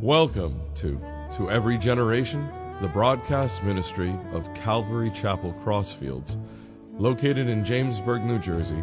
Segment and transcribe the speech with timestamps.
[0.00, 1.00] Welcome to
[1.36, 2.48] To Every Generation,
[2.80, 6.36] the broadcast ministry of Calvary Chapel Crossfields,
[6.98, 8.82] located in Jamesburg, New Jersey,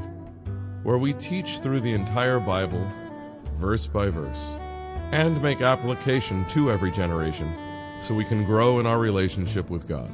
[0.84, 2.88] where we teach through the entire Bible,
[3.59, 4.47] verse by verse,
[5.11, 7.54] and make application to every generation
[8.02, 10.09] so we can grow in our relationship with God.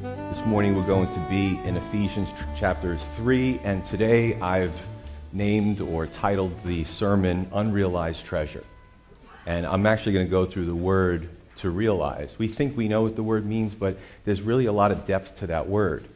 [0.00, 4.72] This morning we're going to be in Ephesians chapters 3, and today I've
[5.32, 8.64] named or titled the sermon Unrealized Treasure.
[9.46, 12.34] And I'm actually going to go through the word to realize.
[12.38, 15.38] We think we know what the word means, but there's really a lot of depth
[15.38, 16.06] to that word.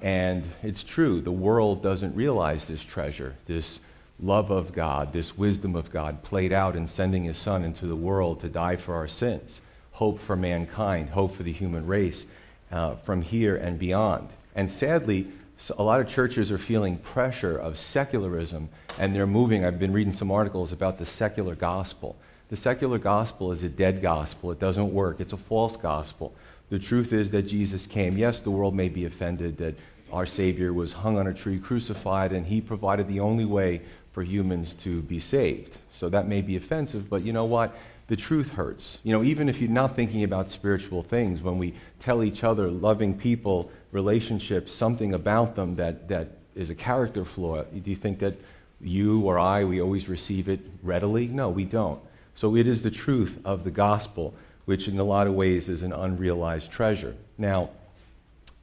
[0.00, 3.78] And it's true, the world doesn't realize this treasure, this
[4.20, 7.96] love of God, this wisdom of God played out in sending his son into the
[7.96, 9.60] world to die for our sins,
[9.92, 12.26] hope for mankind, hope for the human race
[12.72, 14.28] uh, from here and beyond.
[14.54, 15.28] And sadly,
[15.62, 18.68] so a lot of churches are feeling pressure of secularism
[18.98, 19.64] and they're moving.
[19.64, 22.16] I've been reading some articles about the secular gospel.
[22.48, 26.34] The secular gospel is a dead gospel, it doesn't work, it's a false gospel.
[26.70, 28.18] The truth is that Jesus came.
[28.18, 29.76] Yes, the world may be offended that
[30.12, 34.24] our Savior was hung on a tree, crucified, and He provided the only way for
[34.24, 35.78] humans to be saved.
[35.96, 37.74] So that may be offensive, but you know what?
[38.08, 38.98] The truth hurts.
[39.04, 42.68] You know, even if you're not thinking about spiritual things, when we tell each other,
[42.68, 48.18] loving people, relationships, something about them that, that is a character flaw, do you think
[48.18, 48.34] that
[48.80, 51.28] you or I, we always receive it readily?
[51.28, 52.00] No, we don't.
[52.34, 54.34] So it is the truth of the gospel,
[54.64, 57.14] which in a lot of ways is an unrealized treasure.
[57.38, 57.70] Now,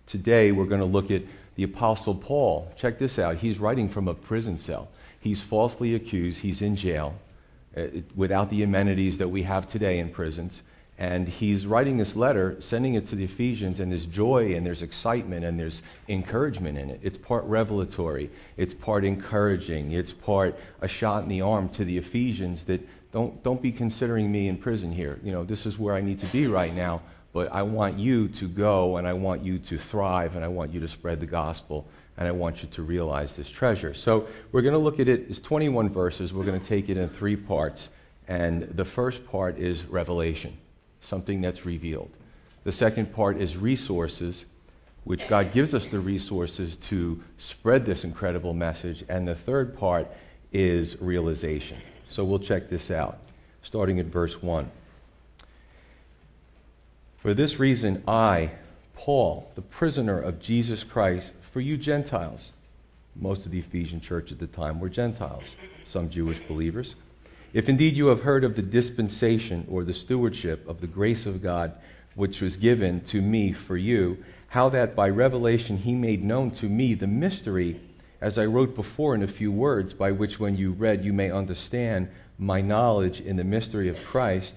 [0.08, 1.22] today we're going to look at
[1.56, 2.72] the Apostle Paul.
[2.78, 3.38] Check this out.
[3.38, 4.90] He's writing from a prison cell.
[5.20, 7.16] He's falsely accused, he's in jail
[7.76, 10.62] uh, without the amenities that we have today in prisons.
[11.00, 14.82] And he's writing this letter, sending it to the Ephesians, and there's joy and there's
[14.82, 17.00] excitement and there's encouragement in it.
[17.02, 21.98] It's part revelatory, it's part encouraging, it's part a shot in the arm to the
[21.98, 25.22] Ephesians that don't, don't be considering me in prison here.
[25.24, 28.28] You know, this is where I need to be right now, but I want you
[28.28, 31.26] to go and I want you to thrive and I want you to spread the
[31.26, 31.88] gospel
[32.18, 33.94] and I want you to realize this treasure.
[33.94, 35.28] So we're going to look at it.
[35.30, 36.34] It's 21 verses.
[36.34, 37.88] We're going to take it in three parts.
[38.28, 40.58] And the first part is revelation
[41.10, 42.12] something that's revealed.
[42.64, 44.46] The second part is resources,
[45.04, 49.04] which God gives us the resources to spread this incredible message.
[49.10, 50.08] And the third part
[50.54, 51.80] is realization.
[52.10, 53.18] So we'll check this out,
[53.64, 54.70] starting at verse 1.
[57.18, 58.52] For this reason, I,
[58.96, 62.52] Paul, the prisoner of Jesus Christ, for you Gentiles,
[63.16, 65.44] most of the Ephesian church at the time were Gentiles,
[65.90, 66.96] some Jewish believers
[67.54, 71.42] if indeed you have heard of the dispensation or the stewardship of the grace of
[71.42, 71.74] God
[72.16, 76.68] which was given to me for you, how that by revelation he made known to
[76.68, 77.80] me the mystery,
[78.22, 81.32] as I wrote before in a few words, by which when you read you may
[81.32, 84.56] understand my knowledge in the mystery of Christ,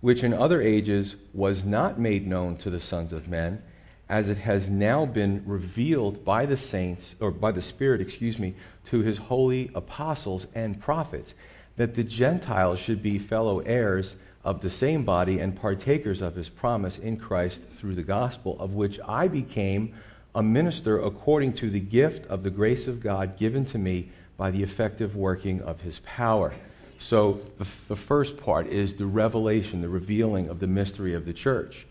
[0.00, 3.62] which in other ages was not made known to the sons of men,
[4.08, 8.54] as it has now been revealed by the saints, or by the Spirit, excuse me,
[8.90, 11.32] to his holy apostles and prophets
[11.76, 14.14] that the Gentiles should be fellow heirs
[14.44, 18.74] of the same body and partakers of his promise in Christ through the gospel, of
[18.74, 19.94] which I became
[20.34, 24.50] a minister according to the gift of the grace of God given to me by
[24.50, 26.52] the effective working of his power.
[26.98, 31.32] So, the, the first part is the revelation, the revealing of the mystery of the
[31.32, 31.86] church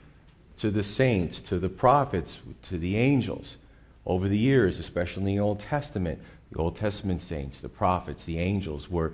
[0.60, 2.40] to the saints, to the prophets,
[2.70, 3.58] to the angels.
[4.06, 6.20] Over the years, especially in the Old Testament,
[6.52, 9.14] the Old Testament saints, the prophets, the angels were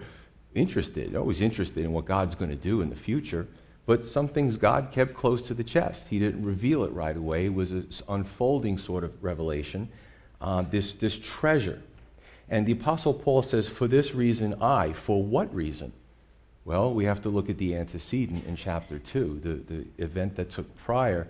[0.55, 3.47] interested, always interested in what God's going to do in the future.
[3.85, 6.03] But some things God kept close to the chest.
[6.09, 7.45] He didn't reveal it right away.
[7.45, 9.89] It was an unfolding sort of revelation,
[10.41, 11.81] uh, this, this treasure.
[12.49, 14.93] And the Apostle Paul says, For this reason I.
[14.93, 15.91] For what reason?
[16.65, 20.51] Well, we have to look at the antecedent in chapter 2, the, the event that
[20.51, 21.27] took prior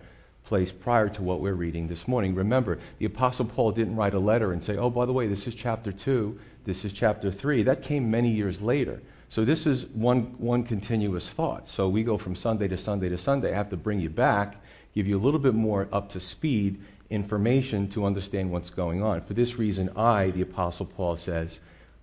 [0.50, 2.34] place prior to what we're reading this morning.
[2.34, 5.46] Remember, the Apostle Paul didn't write a letter and say, oh, by the way, this
[5.46, 6.40] is chapter 2,
[6.70, 7.64] this is chapter 3.
[7.64, 9.02] That came many years later.
[9.30, 11.68] So this is one, one continuous thought.
[11.68, 13.52] So we go from Sunday to Sunday to Sunday.
[13.52, 14.56] I have to bring you back,
[14.94, 16.80] give you a little bit more up to speed
[17.10, 19.22] information to understand what's going on.
[19.22, 21.60] For this reason, I, the Apostle Paul says,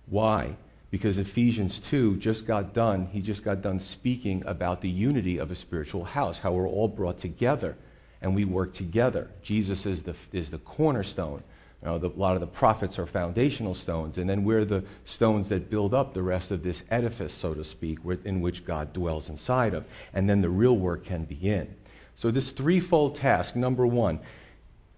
[0.07, 0.57] why?
[0.91, 5.49] Because Ephesians 2 just got done, he just got done speaking about the unity of
[5.49, 7.77] a spiritual house, how we're all brought together
[8.21, 9.29] and we work together.
[9.41, 11.41] Jesus is the, is the cornerstone.
[11.83, 15.49] Know, the, a lot of the prophets are foundational stones, and then we're the stones
[15.49, 19.29] that build up the rest of this edifice, so to speak, in which God dwells
[19.29, 19.87] inside of.
[20.13, 21.75] And then the real work can begin.
[22.15, 24.19] So, this threefold task number one,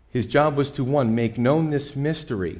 [0.10, 2.60] his job was to one, make known this mystery.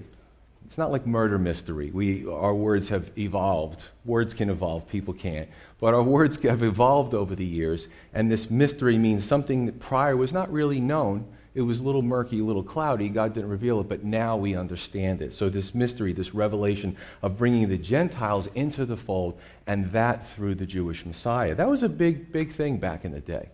[0.66, 1.90] It's not like murder mystery.
[1.90, 3.88] We, our words have evolved.
[4.06, 5.50] Words can evolve, people can't.
[5.80, 10.16] But our words have evolved over the years, and this mystery means something that prior
[10.16, 11.26] was not really known.
[11.56, 13.10] It was a little murky, a little cloudy.
[13.10, 15.34] God didn't reveal it, but now we understand it.
[15.34, 20.56] So, this mystery, this revelation of bringing the Gentiles into the fold, and that through
[20.56, 21.56] the Jewish Messiah.
[21.56, 23.50] That was a big, big thing back in the day.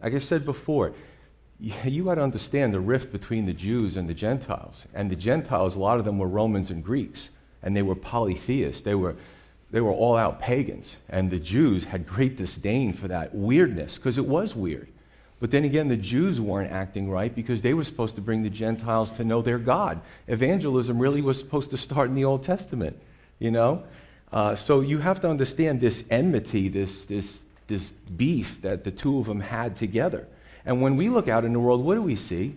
[0.00, 0.94] Like I said before,
[1.58, 4.84] you got to understand the rift between the Jews and the Gentiles.
[4.94, 7.30] And the Gentiles, a lot of them were Romans and Greeks,
[7.62, 8.82] and they were polytheists.
[8.82, 9.16] They were,
[9.70, 10.96] they were all out pagans.
[11.08, 14.88] And the Jews had great disdain for that weirdness, because it was weird.
[15.40, 18.50] But then again, the Jews weren't acting right because they were supposed to bring the
[18.50, 20.00] Gentiles to know their God.
[20.28, 22.96] Evangelism really was supposed to start in the Old Testament,
[23.38, 23.84] you know?
[24.32, 29.18] Uh, so you have to understand this enmity, this, this, this beef that the two
[29.18, 30.26] of them had together.
[30.64, 32.56] And when we look out in the world, what do we see?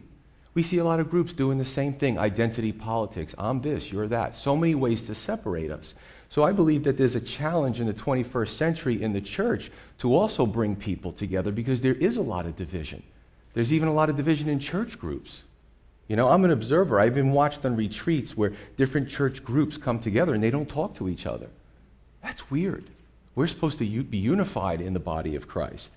[0.54, 3.36] We see a lot of groups doing the same thing identity politics.
[3.38, 4.36] I'm this, you're that.
[4.36, 5.94] So many ways to separate us.
[6.30, 10.14] So I believe that there's a challenge in the 21st century in the church to
[10.14, 13.02] also bring people together because there is a lot of division.
[13.54, 15.44] There's even a lot of division in church groups.
[16.08, 17.00] You know, I'm an observer.
[17.00, 20.96] I've even watched on retreats where different church groups come together and they don't talk
[20.98, 21.48] to each other.
[22.24, 22.86] That's weird.
[23.36, 25.92] We're supposed to be unified in the body of Christ.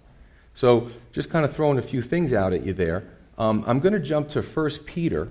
[0.55, 3.05] So, just kind of throwing a few things out at you there.
[3.39, 5.29] Um, I'm going to jump to 1 Peter.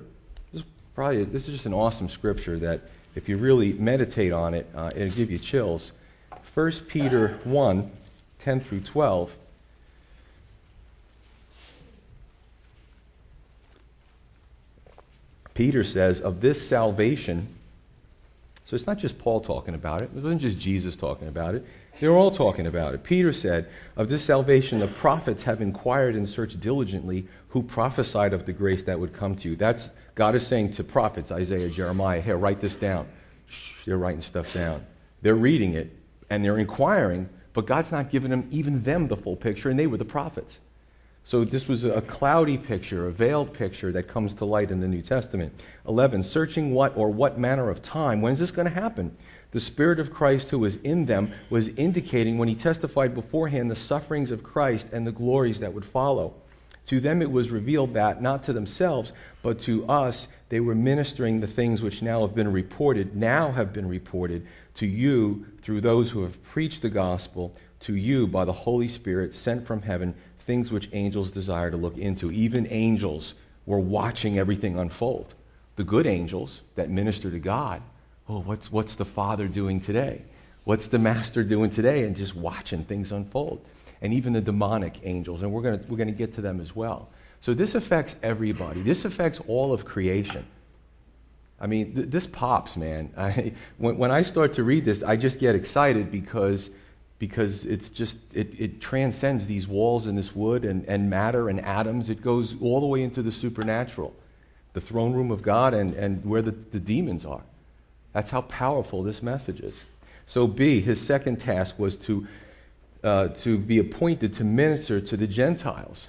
[0.51, 2.81] This is, probably, this is just an awesome scripture that,
[3.16, 5.92] if you really meditate on it, uh, it'll give you chills.
[6.54, 7.92] 1 Peter 1
[8.40, 9.32] 10 through 12.
[15.54, 17.54] Peter says, Of this salvation,
[18.66, 21.66] so it's not just Paul talking about it, it wasn't just Jesus talking about it.
[22.00, 23.04] They're all talking about it.
[23.04, 23.68] Peter said,
[23.98, 28.84] Of this salvation, the prophets have inquired and searched diligently who prophesied of the grace
[28.84, 29.56] that would come to you.
[29.58, 33.07] That's God is saying to prophets, Isaiah, Jeremiah, here, write this down.
[33.48, 34.86] Shh, they're writing stuff down.
[35.21, 35.95] They're reading it
[36.30, 39.88] and they're inquiring, but God's not giving them, even them, the full picture, and they
[39.88, 40.60] were the prophets.
[41.24, 44.89] So this was a cloudy picture, a veiled picture that comes to light in the
[44.89, 45.54] New Testament.
[45.88, 48.22] 11, searching what or what manner of time.
[48.22, 49.15] When's this going to happen?
[49.51, 53.75] the Spirit of Christ who was in them was indicating when he testified beforehand the
[53.75, 56.36] sufferings of Christ and the glories that would follow.
[56.89, 61.39] To them it was revealed that, not to themselves, but to us, they were ministering
[61.39, 64.45] the things which now have been reported, now have been reported
[64.75, 69.36] to you through those who have preached the gospel, to you by the Holy Spirit
[69.36, 72.31] sent from heaven, things which angels desire to look into.
[72.31, 75.33] Even angels were watching everything unfold.
[75.75, 77.81] The good angels that minister to God
[78.30, 80.21] oh, what's, what's the Father doing today?
[80.63, 82.03] What's the Master doing today?
[82.03, 83.65] And just watching things unfold.
[84.01, 87.10] And even the demonic angels, and we're going we're to get to them as well.
[87.42, 88.81] So this affects everybody.
[88.81, 90.46] This affects all of creation.
[91.60, 93.12] I mean, th- this pops, man.
[93.18, 96.69] I, when, when I start to read this, I just get excited because,
[97.18, 101.60] because it's just, it, it transcends these walls and this wood and, and matter and
[101.62, 102.10] atoms.
[102.10, 104.13] It goes all the way into the supernatural,
[104.74, 107.44] the throne room of God and, and where the, the demons are.
[108.13, 109.75] That's how powerful this message is.
[110.25, 112.28] So, B, his second task was to,
[113.04, 116.07] uh, to be appointed to minister to the Gentiles.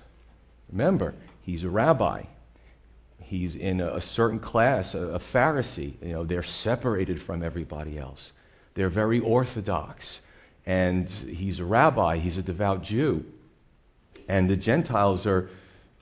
[0.70, 2.25] Remember, he's a rabbi.
[3.20, 5.94] He's in a, certain class, a, a Pharisee.
[6.02, 8.32] You know, they're separated from everybody else.
[8.75, 10.20] They're very orthodox.
[10.66, 13.25] And he's a rabbi, he's a devout Jew.
[14.28, 15.49] And the Gentiles are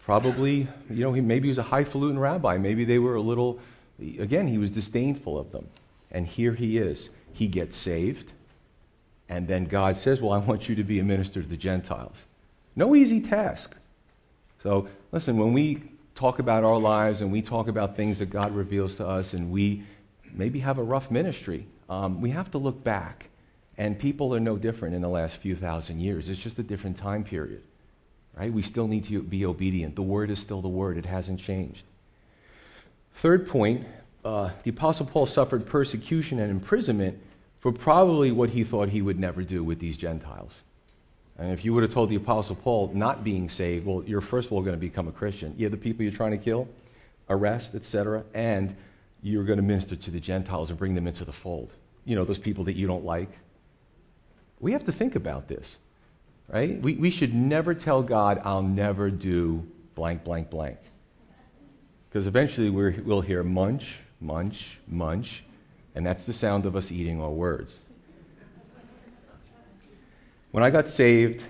[0.05, 2.57] probably, you know, he, maybe he was a highfalutin rabbi.
[2.57, 3.61] Maybe they were a little,
[4.01, 5.67] again, he was disdainful of them.
[6.11, 7.11] And here he is.
[7.33, 8.33] He gets saved.
[9.29, 12.17] And then God says, Well, I want you to be a minister to the Gentiles.
[12.77, 13.75] No easy task.
[14.63, 15.83] So, listen, when we
[16.15, 19.51] talk about our lives and we talk about things that God reveals to us and
[19.51, 19.85] we
[20.33, 23.29] maybe have a rough ministry, um, we have to look back.
[23.77, 26.29] And people are no different in the last few thousand years.
[26.29, 27.63] It's just a different time period.
[28.37, 28.53] Right?
[28.53, 29.95] We still need to be obedient.
[29.95, 31.85] The word is still the word, it hasn't changed.
[33.15, 33.87] Third point
[34.25, 37.19] uh, the Apostle Paul suffered persecution and imprisonment
[37.61, 40.53] for probably what he thought he would never do with these Gentiles.
[41.39, 44.47] And if you would have told the Apostle Paul, not being saved, well, you're first
[44.47, 45.55] of all going to become a Christian.
[45.57, 46.69] Yeah, the people you're trying to kill,
[47.31, 48.77] arrest, etc., and
[49.23, 51.73] you're going to minister to the Gentiles and bring them into the fold.
[52.05, 53.31] You know, those people that you don't like.
[54.61, 55.77] We have to think about this,
[56.49, 56.81] right?
[56.81, 60.79] We, we should never tell God, I'll never do blank, blank, blank.
[62.09, 65.45] Because eventually we will hear munch, munch, munch,
[65.99, 67.73] and that's the sound of us eating our words.
[70.53, 71.43] When I got saved,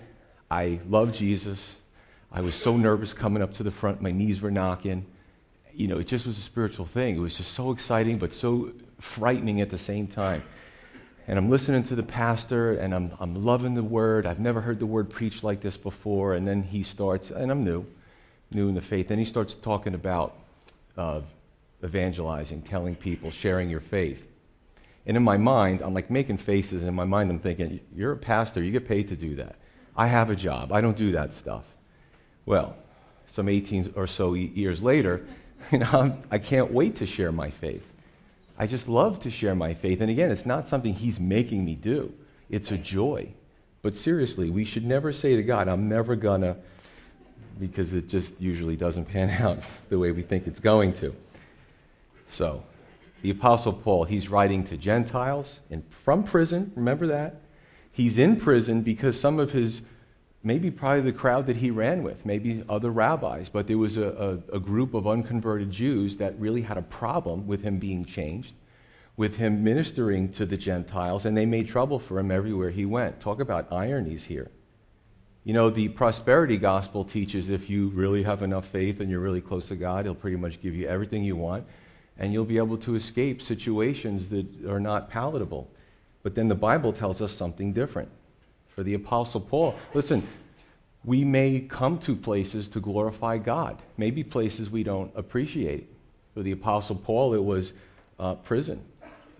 [0.50, 1.74] I loved Jesus.
[2.32, 5.04] I was so nervous coming up to the front, my knees were knocking.
[5.74, 7.16] You know, it just was a spiritual thing.
[7.16, 10.42] It was just so exciting, but so frightening at the same time.
[11.26, 14.24] And I'm listening to the pastor and I'm, I'm loving the word.
[14.24, 16.32] I've never heard the word preached like this before.
[16.32, 17.84] And then he starts, and I'm new,
[18.50, 20.38] new in the faith, and he starts talking about
[20.96, 21.20] uh,
[21.84, 24.24] evangelizing, telling people, sharing your faith.
[25.08, 26.82] And in my mind, I'm like making faces.
[26.82, 29.56] And in my mind, I'm thinking, you're a pastor, you get paid to do that.
[29.96, 31.64] I have a job, I don't do that stuff.
[32.46, 32.76] Well,
[33.34, 35.26] some 18 or so years later,
[35.72, 37.84] you know, I can't wait to share my faith.
[38.58, 40.00] I just love to share my faith.
[40.00, 42.12] And again, it's not something He's making me do,
[42.50, 43.28] it's a joy.
[43.80, 46.56] But seriously, we should never say to God, I'm never going to,
[47.58, 51.14] because it just usually doesn't pan out the way we think it's going to.
[52.30, 52.62] So,
[53.22, 56.72] the Apostle Paul, he's writing to Gentiles and from prison.
[56.76, 57.40] Remember that?
[57.90, 59.82] He's in prison because some of his
[60.42, 64.40] maybe probably the crowd that he ran with, maybe other rabbis, but there was a,
[64.50, 68.54] a, a, group of unconverted Jews that really had a problem with him being changed,
[69.16, 73.20] with him ministering to the Gentiles, and they made trouble for him everywhere he went.
[73.20, 74.48] Talk about ironies here.
[75.44, 79.40] You know, the prosperity gospel teaches if you really have enough faith and you're really
[79.40, 81.66] close to God, He'll pretty much give you everything you want,
[82.18, 85.68] and you'll be able to escape situations that are not palatable.
[86.22, 88.08] But then the Bible tells us something different
[88.68, 89.76] for the Apostle Paul.
[89.94, 90.26] Listen,
[91.04, 95.88] we may come to places to glorify God, maybe places we don't appreciate.
[96.34, 97.72] For the Apostle Paul, it was
[98.18, 98.84] uh, prison.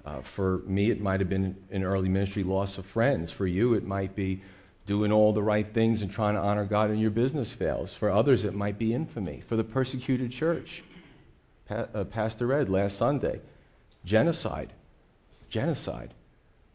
[0.04, 3.30] Uh, for me, it might have been in early ministry loss of friends.
[3.30, 4.40] For you, it might be
[4.86, 7.92] doing all the right things and trying to honor God and your business fails.
[7.92, 9.42] For others, it might be infamy.
[9.46, 10.82] For the persecuted church,
[11.70, 13.40] uh, Pastor Ed last Sunday,
[14.04, 14.72] genocide.
[15.50, 16.14] Genocide.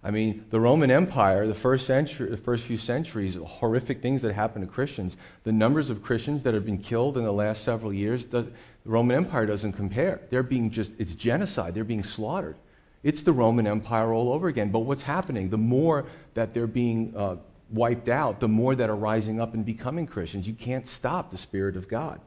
[0.03, 4.33] I mean, the Roman Empire, the first, century, the first few centuries, horrific things that
[4.33, 5.15] happened to Christians.
[5.45, 8.51] The numbers of Christians that have been killed in the last several years, the, the
[8.89, 10.19] Roman Empire doesn't compare.
[10.29, 11.73] They're being just, it's genocide.
[11.73, 12.57] They're being slaughtered.
[13.01, 14.71] It's the Roman Empire all over again.
[14.71, 15.49] But what's happening?
[15.49, 17.37] The more that they're being uh,
[17.71, 20.47] wiped out, the more that are rising up and becoming Christians.
[20.47, 22.19] You can't stop the Spirit of God.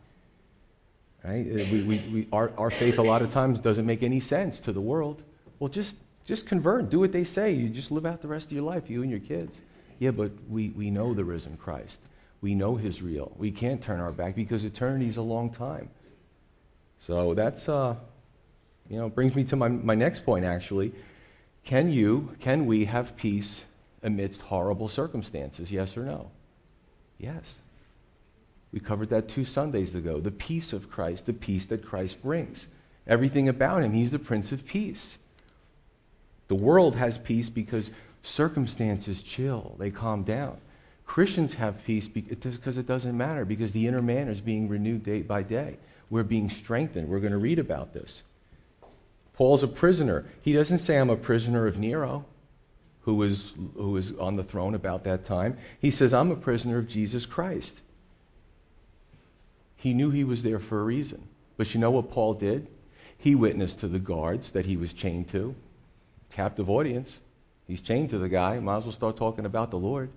[1.26, 1.46] Right?
[1.50, 4.60] Uh, we, we, we, our, our faith, a lot of times, doesn't make any sense
[4.60, 5.22] to the world.
[5.58, 7.52] Well, just just convert, do what they say.
[7.52, 9.56] You just live out the rest of your life, you and your kids.
[10.00, 11.98] Yeah, but we, we know the risen Christ.
[12.40, 13.32] We know he's real.
[13.38, 15.88] We can't turn our back because eternity is a long time.
[17.00, 17.94] So that's, uh,
[18.90, 20.92] you know, brings me to my, my next point, actually.
[21.64, 23.62] Can you, can we have peace
[24.02, 25.70] amidst horrible circumstances?
[25.70, 26.30] Yes or no?
[27.18, 27.54] Yes.
[28.72, 30.20] We covered that two Sundays ago.
[30.20, 32.66] The peace of Christ, the peace that Christ brings.
[33.06, 33.92] Everything about him.
[33.92, 35.18] He's the Prince of Peace.
[36.48, 37.90] The world has peace because
[38.22, 40.58] circumstances chill, they calm down.
[41.06, 45.22] Christians have peace because it doesn't matter, because the inner man is being renewed day
[45.22, 45.76] by day.
[46.10, 47.08] We're being strengthened.
[47.08, 48.22] We're going to read about this.
[49.34, 50.24] Paul's a prisoner.
[50.40, 52.24] He doesn't say, I'm a prisoner of Nero,
[53.02, 55.56] who was, who was on the throne about that time.
[55.78, 57.80] He says, I'm a prisoner of Jesus Christ.
[59.86, 61.28] He knew he was there for a reason.
[61.56, 62.66] But you know what Paul did?
[63.16, 65.54] He witnessed to the guards that he was chained to
[66.32, 67.18] captive audience.
[67.68, 68.58] He's chained to the guy.
[68.58, 70.10] Might as well start talking about the Lord.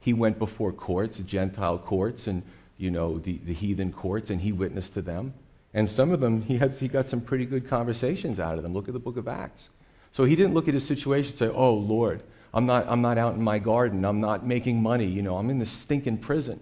[0.00, 2.42] He went before courts, Gentile courts, and
[2.76, 5.32] you know the, the heathen courts, and he witnessed to them.
[5.72, 8.74] And some of them, he, had, he got some pretty good conversations out of them.
[8.74, 9.70] Look at the book of Acts.
[10.12, 13.16] So he didn't look at his situation and say, "Oh Lord, I'm not, I'm not
[13.16, 14.04] out in my garden.
[14.04, 15.06] I'm not making money.
[15.06, 16.60] You know, I'm in this stinking prison."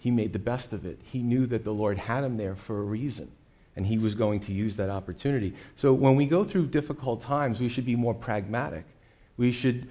[0.00, 0.98] He made the best of it.
[1.04, 3.30] He knew that the Lord had him there for a reason
[3.76, 5.54] and he was going to use that opportunity.
[5.76, 8.84] So when we go through difficult times, we should be more pragmatic.
[9.36, 9.88] We should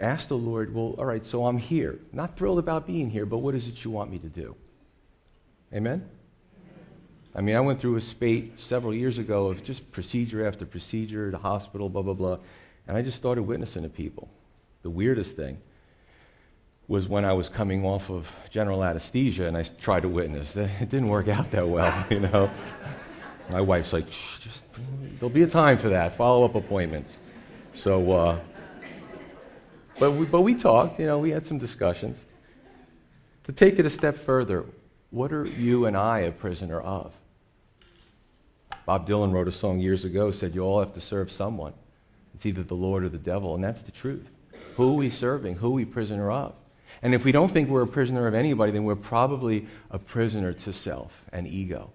[0.00, 1.98] ask the Lord, well, all right, so I'm here.
[2.12, 4.56] Not thrilled about being here, but what is it you want me to do?
[5.72, 6.08] Amen?
[7.34, 11.30] I mean, I went through a spate several years ago of just procedure after procedure,
[11.30, 12.38] the hospital, blah, blah, blah,
[12.88, 14.28] and I just started witnessing to people.
[14.82, 15.58] The weirdest thing
[16.90, 20.56] was when I was coming off of general anesthesia and I tried to witness.
[20.56, 22.50] It didn't work out that well, you know.
[23.48, 24.64] My wife's like, just,
[25.20, 27.16] there'll be a time for that, follow up appointments.
[27.74, 28.40] So, uh,
[30.00, 32.18] but, we, but we talked, you know, we had some discussions.
[33.44, 34.64] To take it a step further,
[35.10, 37.12] what are you and I a prisoner of?
[38.84, 41.72] Bob Dylan wrote a song years ago, said, You all have to serve someone.
[42.34, 44.28] It's either the Lord or the devil, and that's the truth.
[44.74, 45.54] Who are we serving?
[45.54, 46.54] Who are we prisoner of?
[47.02, 50.52] And if we don't think we're a prisoner of anybody, then we're probably a prisoner
[50.52, 51.90] to self and ego.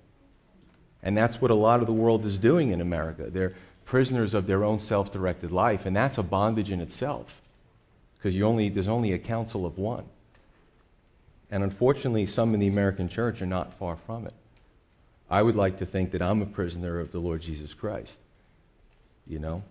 [1.04, 3.30] And that's what a lot of the world is doing in America.
[3.30, 3.54] They're
[3.86, 7.42] prisoners of their own self directed life, and that's a bondage in itself
[8.18, 10.06] because there's only a council of one.
[11.52, 14.34] And unfortunately, some in the American church are not far from it.
[15.30, 18.18] I would like to think that I'm a prisoner of the Lord Jesus Christ.
[19.28, 19.64] You know?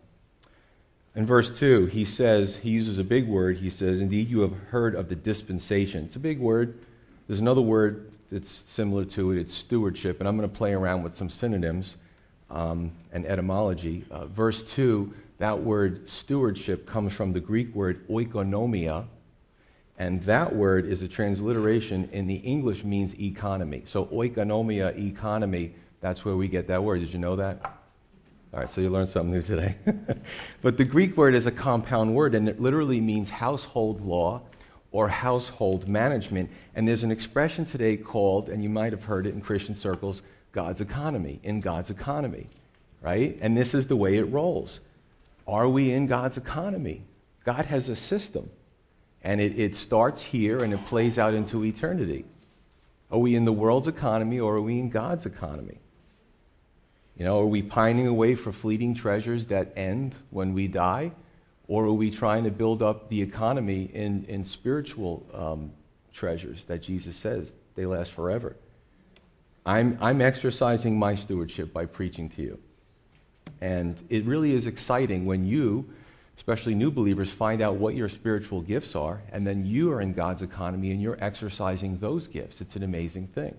[1.17, 3.59] In verse 2, he says, he uses a big word.
[3.59, 6.05] He says, Indeed, you have heard of the dispensation.
[6.05, 6.77] It's a big word.
[7.29, 9.39] There's another word that's similar to it.
[9.39, 10.19] It's stewardship.
[10.19, 11.97] And I'm going to play around with some synonyms
[12.51, 14.05] um, and etymology.
[14.11, 19.07] Uh, verse 2, that word stewardship comes from the Greek word oikonomia.
[19.97, 23.85] And that word is a transliteration in the English means economy.
[23.87, 27.01] So oikonomia, economy, that's where we get that word.
[27.01, 27.84] Did you know that?
[28.55, 29.75] All right, so you learned something new today.
[30.63, 34.43] but the Greek word is a compound word, and it literally means household law
[34.93, 36.49] or household management.
[36.77, 40.23] And there's an expression today called, and you might have heard it in Christian circles,
[40.53, 42.47] God's economy, in God's economy,
[43.03, 43.37] right?
[43.41, 44.79] And this is the way it rolls.
[45.49, 47.03] Are we in God's economy?
[47.45, 48.51] God has a system,
[49.25, 52.25] and it, it starts here and it plays out into eternity.
[53.11, 55.79] Are we in the world's economy or are we in God's economy?
[57.17, 61.13] You know, are we pining away for fleeting treasures that end when we die?
[61.69, 65.73] Or are we trying to build up the economy in, in spiritual um,
[66.13, 68.57] treasures that Jesus says they last forever?
[69.65, 72.59] I'm, I'm exercising my stewardship by preaching to you.
[73.61, 75.89] And it really is exciting when you,
[76.37, 80.13] especially new believers, find out what your spiritual gifts are, and then you are in
[80.13, 82.61] God's economy and you're exercising those gifts.
[82.61, 83.57] It's an amazing thing.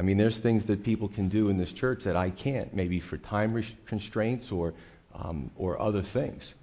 [0.00, 3.00] I mean, there's things that people can do in this church that I can't, maybe
[3.00, 4.72] for time constraints or,
[5.14, 6.54] um, or other things.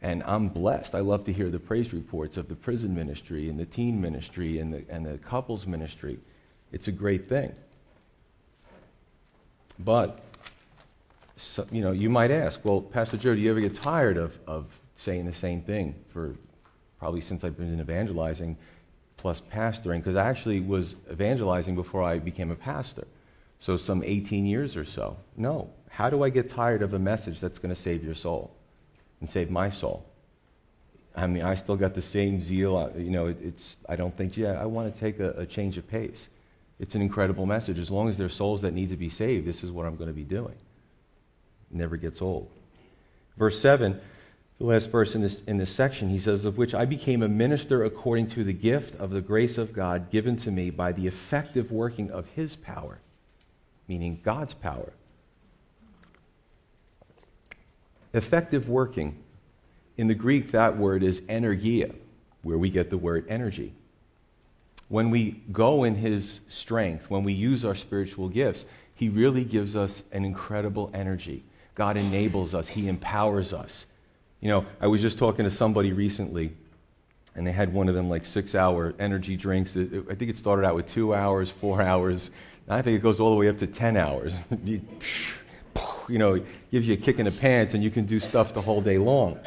[0.00, 0.94] And I'm blessed.
[0.94, 4.60] I love to hear the praise reports of the prison ministry and the teen ministry
[4.60, 6.18] and the, and the couples ministry.
[6.72, 7.52] It's a great thing.
[9.78, 10.20] But,
[11.36, 14.38] so, you know, you might ask, well, Pastor Joe, do you ever get tired of,
[14.46, 14.64] of
[14.96, 16.34] saying the same thing for
[16.98, 18.56] probably since I've been evangelizing?
[19.20, 23.06] Plus pastoring because I actually was evangelizing before I became a pastor.
[23.60, 25.18] So, some 18 years or so.
[25.36, 25.68] No.
[25.90, 28.50] How do I get tired of a message that's going to save your soul
[29.20, 30.06] and save my soul?
[31.14, 32.76] I mean, I still got the same zeal.
[32.76, 35.76] Uh, you know, it's, I don't think, yeah, I want to take a, a change
[35.76, 36.28] of pace.
[36.78, 37.78] It's an incredible message.
[37.78, 40.08] As long as there's souls that need to be saved, this is what I'm going
[40.08, 40.54] to be doing.
[41.70, 42.48] It never gets old.
[43.36, 44.00] Verse 7
[44.60, 47.28] the last verse in this, in this section, he says, Of which I became a
[47.28, 51.06] minister according to the gift of the grace of God given to me by the
[51.06, 52.98] effective working of his power,
[53.88, 54.92] meaning God's power.
[58.12, 59.16] Effective working.
[59.96, 61.94] In the Greek, that word is energia,
[62.42, 63.72] where we get the word energy.
[64.88, 69.74] When we go in his strength, when we use our spiritual gifts, he really gives
[69.74, 71.44] us an incredible energy.
[71.74, 73.86] God enables us, he empowers us.
[74.40, 76.52] You know, I was just talking to somebody recently,
[77.34, 79.76] and they had one of them like six hour energy drinks.
[79.76, 82.30] It, it, I think it started out with two hours, four hours.
[82.66, 84.32] I think it goes all the way up to 10 hours.
[84.64, 84.80] you,
[86.08, 88.62] you know, gives you a kick in the pants, and you can do stuff the
[88.62, 89.38] whole day long.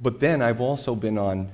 [0.00, 1.50] But then I've also been on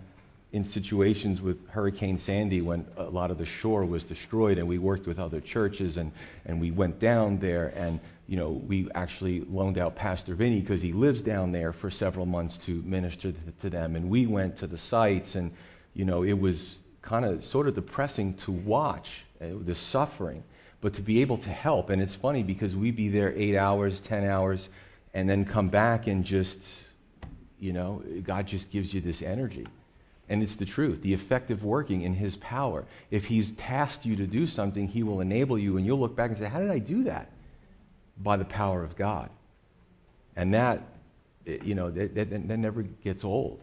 [0.53, 4.79] in situations with Hurricane Sandy when a lot of the shore was destroyed, and we
[4.79, 6.13] worked with other churches, and,
[6.45, 10.81] and we went down there, and you know, we actually loaned out Pastor Vinny because
[10.81, 13.97] he lives down there for several months to minister to them.
[13.97, 15.53] And we went to the sites, and,
[15.93, 20.43] you know, it was kind of sort of depressing to watch uh, the suffering,
[20.81, 21.91] but to be able to help.
[21.91, 24.71] And it's funny because we'd be there eight hours, 10 hours,
[25.13, 26.59] and then come back and just,
[27.61, 29.67] you know, God just gives you this energy.
[30.31, 32.87] And it's the truth, the effective working in His power.
[33.11, 36.31] If He's tasked you to do something, He will enable you, and you'll look back
[36.31, 37.29] and say, How did I do that?
[38.19, 39.31] By the power of God.
[40.37, 40.83] And that,
[41.47, 43.61] you know, that, that, that never gets old.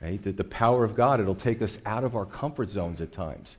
[0.00, 0.22] Right?
[0.22, 3.56] The, the power of God, it'll take us out of our comfort zones at times.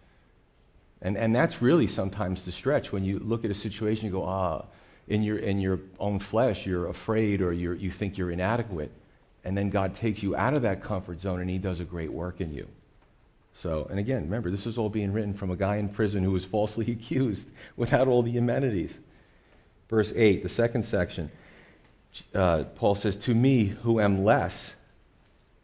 [1.02, 4.26] And, and that's really sometimes the stretch when you look at a situation, you go,
[4.26, 4.66] ah,
[5.08, 8.92] in your, in your own flesh, you're afraid or you're, you think you're inadequate.
[9.44, 12.12] And then God takes you out of that comfort zone and He does a great
[12.12, 12.68] work in you.
[13.56, 16.32] So, and again, remember, this is all being written from a guy in prison who
[16.32, 18.98] was falsely accused without all the amenities.
[19.90, 21.32] Verse 8, the second section,
[22.34, 24.76] uh, Paul says, To me who am less,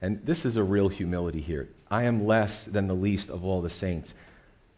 [0.02, 1.70] and this is a real humility here.
[1.90, 4.16] I am less than the least of all the saints.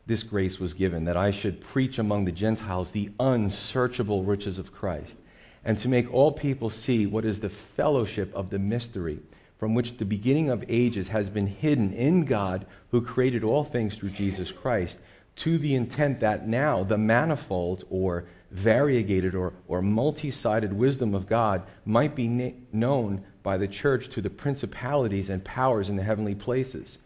[0.06, 4.74] This grace was given that I should preach among the Gentiles the unsearchable riches of
[4.74, 5.16] Christ,
[5.64, 9.20] and to make all people see what is the fellowship of the mystery,
[9.58, 13.96] from which the beginning of ages has been hidden in God who created all things
[13.96, 15.00] through Jesus Christ,
[15.38, 21.28] to the intent that now the manifold or variegated or, or multi sided wisdom of
[21.28, 26.04] God might be na- known by the church to the principalities and powers in the
[26.04, 26.98] heavenly places,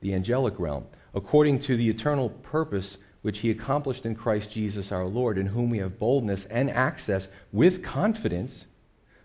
[0.00, 5.06] the angelic realm, according to the eternal purpose which he accomplished in Christ Jesus our
[5.06, 8.66] Lord, in whom we have boldness and access with confidence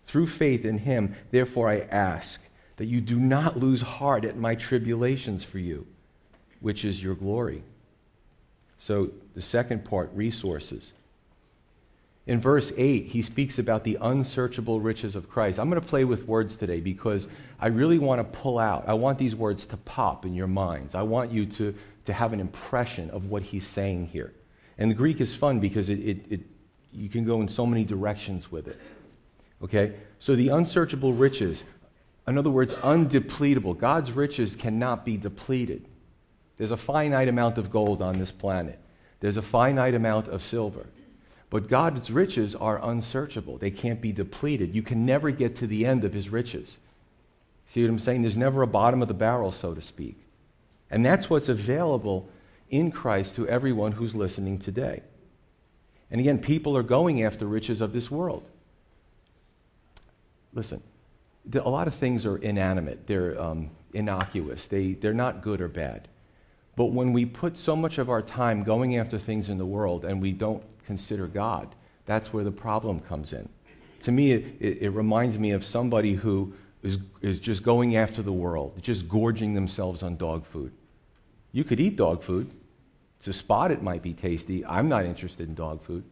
[0.07, 1.15] through faith in him.
[1.29, 2.41] Therefore, I ask
[2.77, 5.85] that you do not lose heart at my tribulations for you,
[6.61, 7.63] which is your glory.
[8.79, 10.91] So, the second part resources.
[12.27, 15.57] In verse 8, he speaks about the unsearchable riches of Christ.
[15.57, 17.27] I'm going to play with words today because
[17.59, 18.87] I really want to pull out.
[18.87, 20.93] I want these words to pop in your minds.
[20.93, 21.73] I want you to,
[22.05, 24.33] to have an impression of what he's saying here.
[24.77, 26.41] And the Greek is fun because it, it, it,
[26.93, 28.79] you can go in so many directions with it.
[29.63, 29.95] Okay?
[30.19, 31.63] So the unsearchable riches,
[32.27, 33.77] in other words, undepletable.
[33.77, 35.87] God's riches cannot be depleted.
[36.57, 38.77] There's a finite amount of gold on this planet,
[39.21, 40.85] there's a finite amount of silver.
[41.51, 43.57] But God's riches are unsearchable.
[43.57, 44.73] They can't be depleted.
[44.73, 46.77] You can never get to the end of his riches.
[47.69, 48.21] See what I'm saying?
[48.21, 50.15] There's never a bottom of the barrel, so to speak.
[50.89, 52.29] And that's what's available
[52.69, 55.03] in Christ to everyone who's listening today.
[56.09, 58.43] And again, people are going after riches of this world.
[60.53, 60.81] Listen,
[61.53, 66.07] a lot of things are inanimate, they're um, innocuous, they, they're not good or bad.
[66.77, 70.05] But when we put so much of our time going after things in the world
[70.05, 71.73] and we don't consider God.
[72.05, 73.47] That's where the problem comes in.
[74.01, 78.21] To me, it, it, it reminds me of somebody who is, is just going after
[78.21, 80.73] the world, just gorging themselves on dog food.
[81.53, 82.51] You could eat dog food.
[83.23, 84.65] To spot it might be tasty.
[84.65, 86.03] I'm not interested in dog food.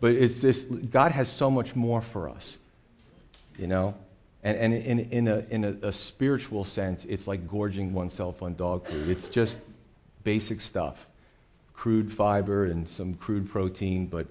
[0.00, 2.58] But it's just, God has so much more for us,
[3.58, 3.96] you know?
[4.44, 8.54] And, and in, in, a, in a, a spiritual sense, it's like gorging oneself on
[8.54, 9.08] dog food.
[9.08, 9.58] It's just
[10.22, 11.04] basic stuff
[11.74, 14.26] crude fiber and some crude protein, but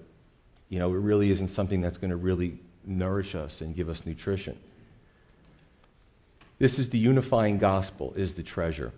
[0.68, 4.04] you know, it really isn't something that's going to really nourish us and give us
[4.04, 4.58] nutrition.
[6.58, 8.92] This is the unifying gospel, is the treasure.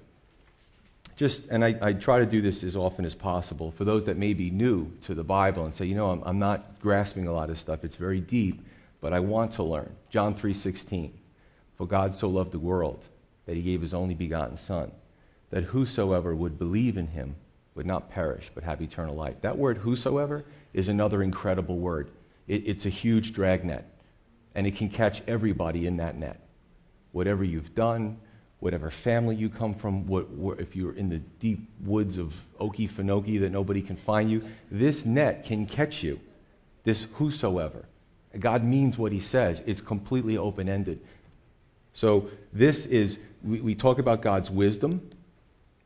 [1.16, 4.18] Just, and I, I, try to do this as often as possible for those that
[4.18, 7.32] may be new to the Bible and say, you know, I'm, I'm not grasping a
[7.32, 7.84] lot of stuff.
[7.84, 8.60] It's very deep,
[9.00, 9.90] but I want to learn.
[10.10, 11.10] John 3.16,
[11.78, 13.02] For God so loved the world
[13.46, 14.92] that he gave his only begotten Son,
[15.48, 17.36] that whosoever would believe in him
[17.76, 19.36] would not perish, but have eternal life.
[19.42, 22.10] That word, whosoever, is another incredible word.
[22.48, 23.84] It, it's a huge dragnet,
[24.54, 26.40] and it can catch everybody in that net.
[27.12, 28.18] Whatever you've done,
[28.60, 33.40] whatever family you come from, what, what, if you're in the deep woods of Okefenokee
[33.40, 36.18] that nobody can find you, this net can catch you.
[36.84, 37.84] This whosoever.
[38.38, 41.00] God means what he says, it's completely open ended.
[41.92, 45.08] So, this is, we, we talk about God's wisdom,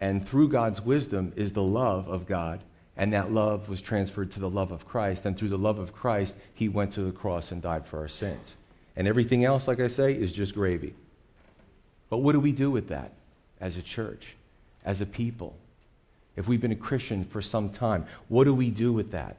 [0.00, 2.60] and through God's wisdom is the love of God.
[2.96, 5.24] And that love was transferred to the love of Christ.
[5.24, 8.08] And through the love of Christ, he went to the cross and died for our
[8.08, 8.56] sins.
[8.96, 10.94] And everything else, like I say, is just gravy.
[12.08, 13.12] But what do we do with that
[13.60, 14.34] as a church,
[14.84, 15.54] as a people?
[16.36, 19.36] If we've been a Christian for some time, what do we do with that?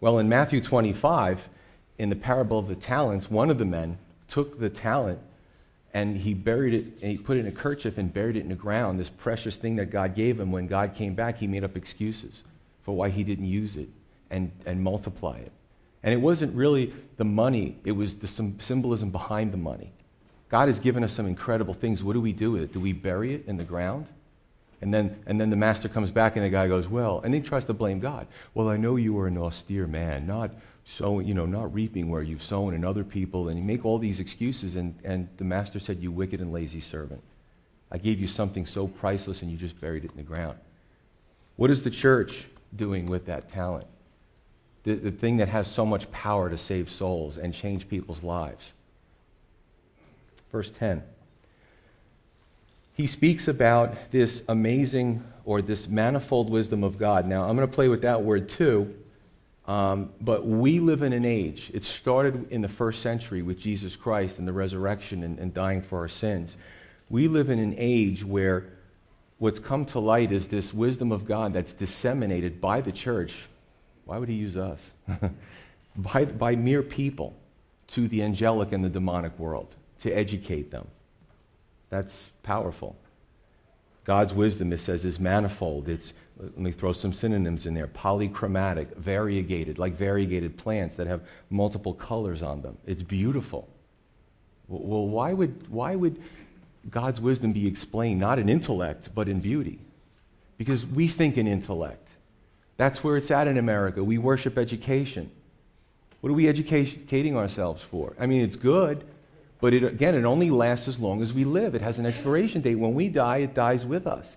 [0.00, 1.48] Well, in Matthew 25,
[1.98, 3.98] in the parable of the talents, one of the men
[4.28, 5.18] took the talent
[5.94, 8.48] and he buried it and he put it in a kerchief and buried it in
[8.48, 10.52] the ground this precious thing that god gave him.
[10.52, 12.42] When god came back he made up excuses
[12.82, 13.88] for why he didn't use it
[14.30, 15.52] and, and multiply it.
[16.02, 17.78] And it wasn't really the money.
[17.84, 19.90] It was the symbolism behind the money.
[20.50, 22.02] God has given us some incredible things.
[22.02, 22.72] What do we do with it?
[22.72, 24.06] Do we bury it in the ground?
[24.82, 27.40] And then, and then the master comes back and the guy goes well and he
[27.40, 28.26] tries to blame god.
[28.52, 30.50] Well i know you are an austere man not
[30.86, 33.98] sowing, you know, not reaping where you've sown in other people, and you make all
[33.98, 37.22] these excuses, and, and the master said, You wicked and lazy servant.
[37.90, 40.58] I gave you something so priceless, and you just buried it in the ground.
[41.56, 43.86] What is the church doing with that talent?
[44.82, 48.72] The, the thing that has so much power to save souls and change people's lives.
[50.52, 51.02] Verse 10.
[52.96, 57.26] He speaks about this amazing or this manifold wisdom of God.
[57.26, 58.94] Now, I'm going to play with that word too
[59.66, 63.96] um, but we live in an age, it started in the first century with Jesus
[63.96, 66.56] Christ and the resurrection and, and dying for our sins.
[67.08, 68.66] We live in an age where
[69.38, 73.34] what's come to light is this wisdom of God that's disseminated by the church.
[74.04, 74.78] Why would he use us?
[75.96, 77.34] by, by mere people
[77.88, 80.86] to the angelic and the demonic world to educate them.
[81.88, 82.96] That's powerful.
[84.04, 85.88] God's wisdom, it says, is manifold.
[85.88, 91.22] It's, let me throw some synonyms in there polychromatic, variegated, like variegated plants that have
[91.50, 92.76] multiple colors on them.
[92.86, 93.68] It's beautiful.
[94.66, 96.20] Well, why would, why would
[96.90, 99.78] God's wisdom be explained not in intellect, but in beauty?
[100.58, 102.08] Because we think in intellect.
[102.76, 104.02] That's where it's at in America.
[104.02, 105.30] We worship education.
[106.20, 108.14] What are we educating ourselves for?
[108.18, 109.04] I mean, it's good,
[109.60, 111.74] but it, again, it only lasts as long as we live.
[111.74, 112.76] It has an expiration date.
[112.76, 114.34] When we die, it dies with us.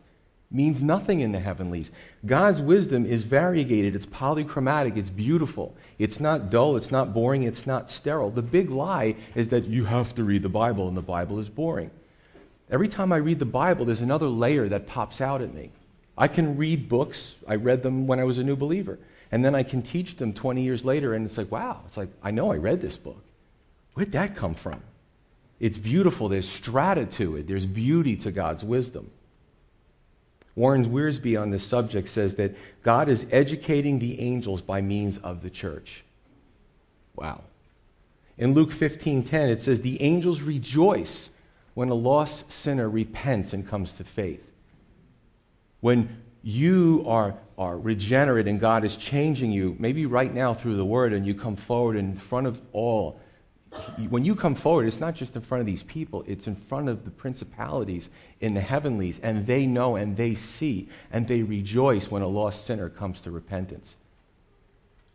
[0.50, 1.92] Means nothing in the heavenlies.
[2.26, 5.76] God's wisdom is variegated, it's polychromatic, it's beautiful.
[6.00, 8.32] It's not dull, it's not boring, it's not sterile.
[8.32, 11.50] The big lie is that you have to read the Bible and the Bible is
[11.50, 11.92] boring.
[12.70, 15.72] Every time I read the Bible, there's another layer that pops out at me.
[16.18, 18.98] I can read books, I read them when I was a new believer,
[19.32, 22.10] and then I can teach them 20 years later, and it's like, wow, it's like,
[22.24, 23.22] I know I read this book.
[23.94, 24.82] Where'd that come from?
[25.60, 26.30] It's beautiful.
[26.30, 29.12] There's strata to it, there's beauty to God's wisdom.
[30.58, 35.44] Warren Wiersbe on this subject says that God is educating the angels by means of
[35.44, 36.04] the church.
[37.16, 37.44] Wow.
[38.40, 41.30] In Luke 15:10 it says the angels rejoice
[41.76, 44.44] when a lost sinner repents and comes to faith.
[45.80, 50.86] When you are, are regenerate and God is changing you, maybe right now through the
[50.86, 53.20] word, and you come forward in front of all
[54.10, 56.90] when you come forward, it's not just in front of these people, it's in front
[56.90, 62.10] of the principalities in the heavenlies, and they know and they see and they rejoice
[62.10, 63.96] when a lost sinner comes to repentance.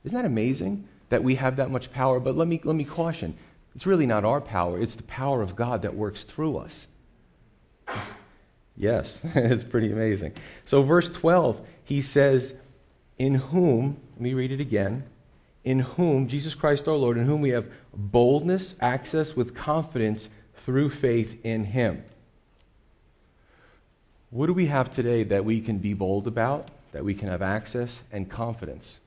[0.04, 2.20] Isn't that amazing that we have that much power?
[2.20, 3.36] But let me, let me caution
[3.74, 6.86] it's really not our power, it's the power of God that works through us.
[8.76, 10.34] yes, it's pretty amazing.
[10.66, 12.54] So, verse 12, he says,
[13.18, 15.04] In whom, let me read it again
[15.64, 20.28] in whom, Jesus Christ our Lord, in whom we have boldness, access with confidence
[20.64, 22.04] through faith in Him.
[24.30, 27.42] What do we have today that we can be bold about, that we can have
[27.42, 28.98] access and confidence?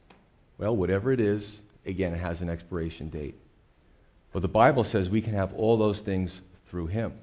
[0.58, 3.36] Well, whatever it is, again, it has an expiration date.
[4.32, 7.14] But the Bible says we can have all those things through Him.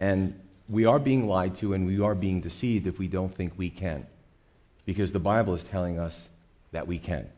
[0.00, 3.52] And we are being lied to and we are being deceived if we don't think
[3.56, 4.06] we can.
[4.84, 6.24] Because the Bible is telling us
[6.72, 7.28] that we can.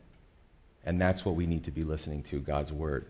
[0.85, 3.05] And that's what we need to be listening to God's Word.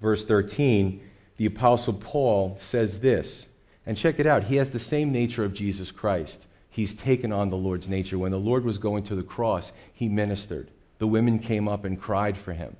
[0.00, 1.00] Verse 13,
[1.38, 3.46] the Apostle Paul says this,
[3.86, 4.44] and check it out.
[4.44, 6.44] He has the same nature of Jesus Christ.
[6.68, 8.18] He's taken on the Lord's nature.
[8.18, 10.70] When the Lord was going to the cross, he ministered.
[10.98, 12.76] The women came up and cried for him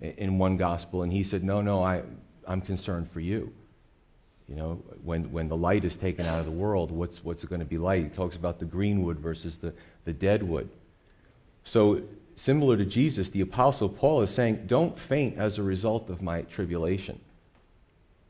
[0.00, 2.02] in one gospel, and he said, No, no, I,
[2.46, 3.52] I'm concerned for you.
[4.48, 7.50] You know, when, when the light is taken out of the world, what's, what's it
[7.50, 8.02] going to be like?
[8.02, 10.68] He talks about the green wood versus the, the dead wood.
[11.64, 12.02] So
[12.38, 16.42] similar to Jesus, the Apostle Paul is saying, Don't faint as a result of my
[16.42, 17.20] tribulation.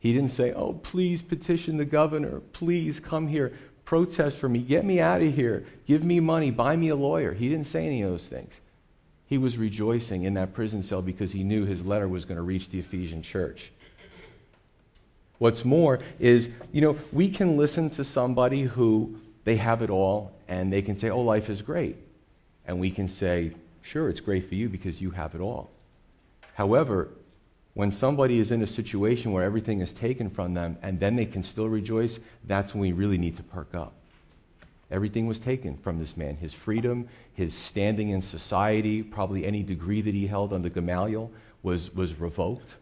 [0.01, 2.41] He didn't say, Oh, please petition the governor.
[2.53, 3.53] Please come here.
[3.85, 4.61] Protest for me.
[4.61, 5.67] Get me out of here.
[5.87, 6.51] Give me money.
[6.51, 7.33] Buy me a lawyer.
[7.33, 8.53] He didn't say any of those things.
[9.27, 12.43] He was rejoicing in that prison cell because he knew his letter was going to
[12.43, 13.71] reach the Ephesian church.
[15.39, 20.33] What's more is, you know, we can listen to somebody who they have it all
[20.49, 21.97] and they can say, Oh, life is great.
[22.67, 23.53] And we can say,
[23.89, 25.71] Sure, it's great for you because you have it all.
[26.53, 27.09] However,
[27.73, 31.25] when somebody is in a situation where everything is taken from them and then they
[31.25, 33.95] can still rejoice, that's when we really need to perk up.
[34.91, 40.03] Everything was taken from this man his freedom, his standing in society, probably any degree
[40.03, 41.31] that he held under Gamaliel
[41.63, 42.75] was, was revoked,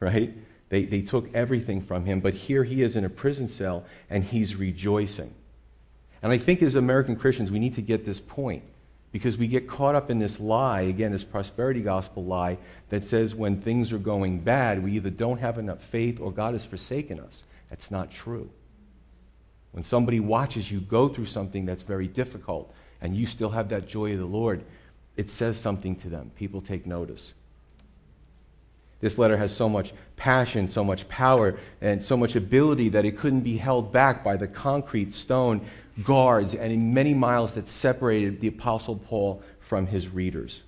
[0.00, 0.34] right?
[0.68, 4.22] They, they took everything from him, but here he is in a prison cell and
[4.22, 5.32] he's rejoicing.
[6.22, 8.64] And I think as American Christians, we need to get this point
[9.12, 12.58] because we get caught up in this lie, again, this prosperity gospel lie
[12.90, 16.54] that says when things are going bad, we either don't have enough faith or God
[16.54, 17.42] has forsaken us.
[17.70, 18.50] That's not true.
[19.72, 23.86] When somebody watches you go through something that's very difficult and you still have that
[23.88, 24.64] joy of the Lord,
[25.16, 26.30] it says something to them.
[26.36, 27.32] People take notice.
[29.00, 33.18] This letter has so much passion, so much power, and so much ability that it
[33.18, 35.66] couldn't be held back by the concrete stone
[36.02, 40.62] guards and in many miles that separated the Apostle Paul from his readers.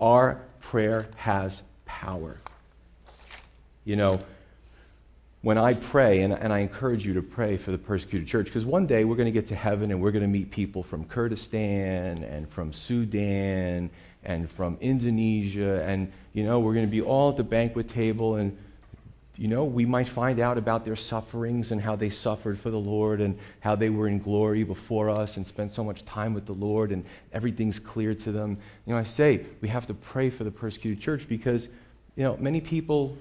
[0.00, 2.38] Our prayer has power.
[3.84, 4.20] You know,
[5.42, 8.64] when I pray, and, and I encourage you to pray for the persecuted church, because
[8.64, 11.04] one day we're going to get to heaven and we're going to meet people from
[11.04, 13.90] Kurdistan and from Sudan
[14.22, 18.36] and from Indonesia, and, you know, we're going to be all at the banquet table
[18.36, 18.56] and
[19.36, 22.78] you know, we might find out about their sufferings and how they suffered for the
[22.78, 26.46] Lord and how they were in glory before us and spent so much time with
[26.46, 28.58] the Lord and everything's clear to them.
[28.86, 31.68] You know, I say we have to pray for the persecuted church because,
[32.14, 33.18] you know, many people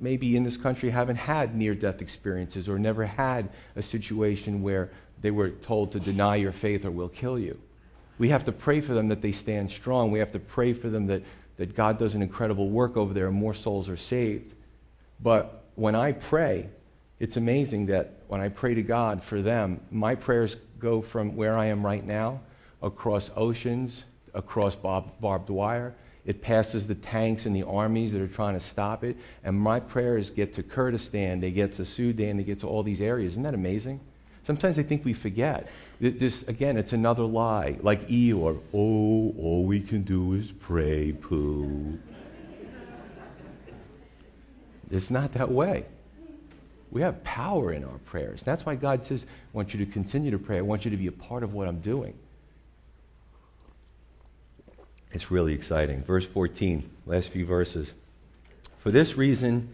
[0.00, 4.90] maybe in this country haven't had near death experiences or never had a situation where
[5.20, 7.60] they were told to deny your faith or we'll kill you.
[8.18, 10.10] We have to pray for them that they stand strong.
[10.10, 11.22] We have to pray for them that,
[11.58, 14.54] that God does an incredible work over there and more souls are saved.
[15.22, 16.68] But when I pray,
[17.18, 21.58] it's amazing that when I pray to God for them, my prayers go from where
[21.58, 22.40] I am right now
[22.82, 25.94] across oceans, across barbed wire.
[26.24, 29.16] It passes the tanks and the armies that are trying to stop it.
[29.44, 33.00] And my prayers get to Kurdistan, they get to Sudan, they get to all these
[33.00, 33.32] areas.
[33.32, 34.00] Isn't that amazing?
[34.46, 35.68] Sometimes I think we forget.
[36.00, 38.58] This, again, it's another lie, like Eeyore.
[38.72, 41.98] Oh, all we can do is pray, poo.
[44.90, 45.84] It's not that way.
[46.90, 48.42] We have power in our prayers.
[48.42, 50.58] That's why God says, I want you to continue to pray.
[50.58, 52.14] I want you to be a part of what I'm doing.
[55.12, 56.02] It's really exciting.
[56.02, 57.92] Verse 14, last few verses.
[58.78, 59.68] For this reason,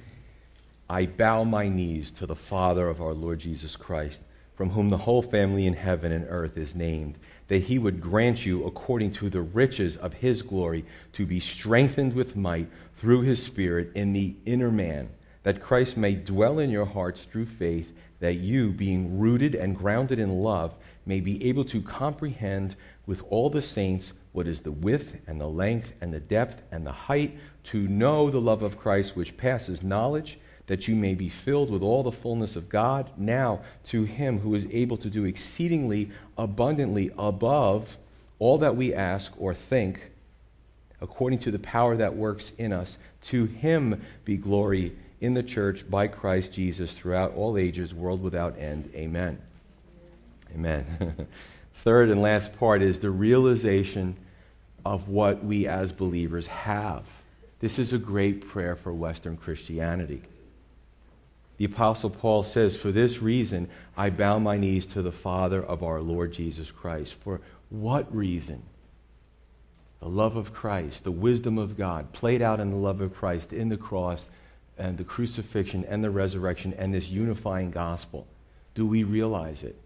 [0.89, 4.21] I bow my knees to the Father of our Lord Jesus Christ,
[4.55, 7.17] from whom the whole family in heaven and earth is named,
[7.49, 12.15] that he would grant you, according to the riches of his glory, to be strengthened
[12.15, 15.09] with might through his Spirit in the inner man
[15.47, 17.87] that Christ may dwell in your hearts through faith,
[18.19, 20.75] that you, being rooted and grounded in love,
[21.07, 22.75] may be able to comprehend
[23.07, 26.85] with all the saints what is the width and the length and the depth and
[26.85, 31.29] the height, to know the love of Christ which passes knowledge, that you may be
[31.29, 33.09] filled with all the fullness of God.
[33.17, 37.97] Now, to him who is able to do exceedingly abundantly above
[38.41, 40.11] all that we ask or think,
[41.01, 45.89] according to the power that works in us, to him be glory in the church
[45.89, 48.91] by Christ Jesus throughout all ages, world without end.
[48.95, 49.39] Amen.
[50.55, 51.27] Amen.
[51.75, 54.17] Third and last part is the realization
[54.85, 57.05] of what we as believers have.
[57.61, 60.23] This is a great prayer for Western Christianity.
[61.57, 65.83] The Apostle Paul says, For this reason, I bow my knees to the Father of
[65.83, 67.15] our Lord Jesus Christ.
[67.15, 68.63] For what reason?
[70.01, 73.53] The love of Christ, the wisdom of God, played out in the love of Christ
[73.53, 74.27] in the cross
[74.79, 78.27] and the crucifixion and the resurrection and this unifying gospel.
[78.75, 79.77] Do we realize it?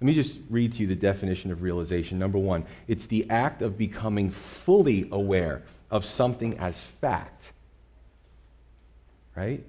[0.00, 2.18] Let me just read to you the definition of realization.
[2.18, 7.52] Number one, it's the act of becoming fully aware of something as fact.
[9.34, 9.64] Right?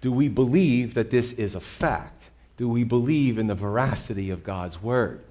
[0.00, 2.22] Do we believe that this is a fact?
[2.56, 5.22] Do we believe in the veracity of God's word?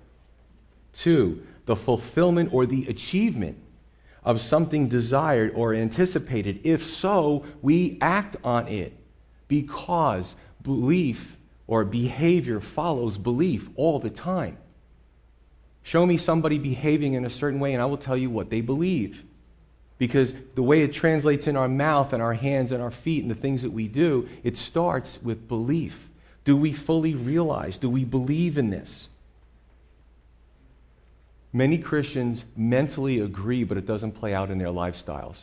[0.93, 3.58] Two, the fulfillment or the achievement
[4.26, 6.60] of something desired or anticipated?
[6.64, 8.92] If so, we act on it
[9.48, 14.58] because belief or behavior follows belief all the time.
[15.84, 18.62] Show me somebody behaving in a certain way, and I will tell you what they
[18.62, 19.24] believe.
[19.98, 23.32] Because the way it translates in our mouth and our hands and our feet and
[23.32, 26.10] the things that we do, it starts with belief.
[26.44, 27.78] Do we fully realize?
[27.78, 29.08] Do we believe in this?
[31.56, 35.38] Many Christians mentally agree, but it doesn't play out in their lifestyles.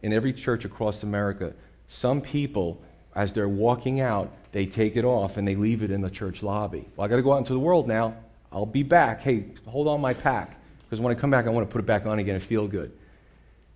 [0.00, 1.52] In every church across America,
[1.88, 2.80] some people,
[3.14, 6.42] as they're walking out, they take it off and they leave it in the church
[6.42, 6.88] lobby.
[6.96, 8.16] Well, I got to go out into the world now.
[8.50, 9.20] I'll be back.
[9.20, 10.58] Hey, hold on my pack.
[10.84, 12.66] Because when I come back, I want to put it back on again and feel
[12.66, 12.90] good.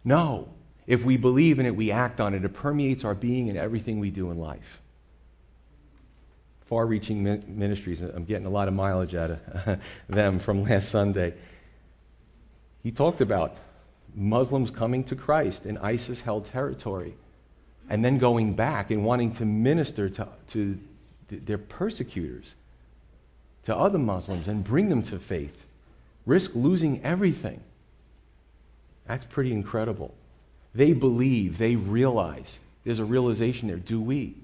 [0.03, 0.49] No.
[0.87, 2.43] If we believe in it, we act on it.
[2.43, 4.81] It permeates our being and everything we do in life.
[6.65, 9.79] Far reaching ministries, I'm getting a lot of mileage out of
[10.09, 11.35] them from last Sunday.
[12.83, 13.57] He talked about
[14.15, 17.15] Muslims coming to Christ in ISIS held territory
[17.89, 20.79] and then going back and wanting to minister to, to
[21.29, 22.55] their persecutors,
[23.65, 25.57] to other Muslims, and bring them to faith,
[26.27, 27.61] risk losing everything.
[29.07, 30.15] That's pretty incredible.
[30.75, 32.59] They believe, they realize.
[32.85, 33.77] There's a realization there.
[33.77, 34.35] Do we?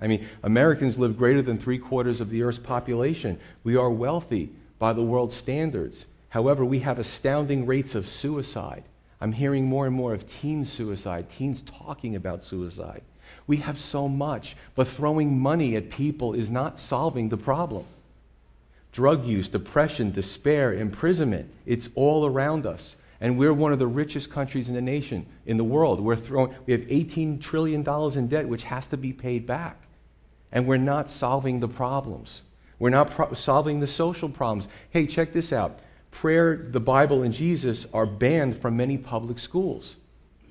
[0.00, 3.38] I mean, Americans live greater than three quarters of the earth's population.
[3.62, 6.04] We are wealthy by the world's standards.
[6.34, 8.82] However, we have astounding rates of suicide.
[9.20, 13.02] I'm hearing more and more of teen suicide, teens talking about suicide.
[13.46, 17.84] We have so much, but throwing money at people is not solving the problem.
[18.90, 22.96] Drug use, depression, despair, imprisonment, it's all around us.
[23.20, 26.00] And we're one of the richest countries in the nation, in the world.
[26.00, 29.80] We're throwing, we have $18 trillion in debt, which has to be paid back.
[30.50, 32.42] And we're not solving the problems.
[32.80, 34.66] We're not pro- solving the social problems.
[34.90, 35.78] Hey, check this out
[36.14, 39.96] prayer, the Bible, and Jesus are banned from many public schools.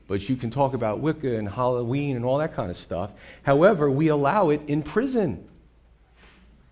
[0.07, 3.11] But you can talk about Wicca and Halloween and all that kind of stuff.
[3.41, 5.47] However, we allow it in prison.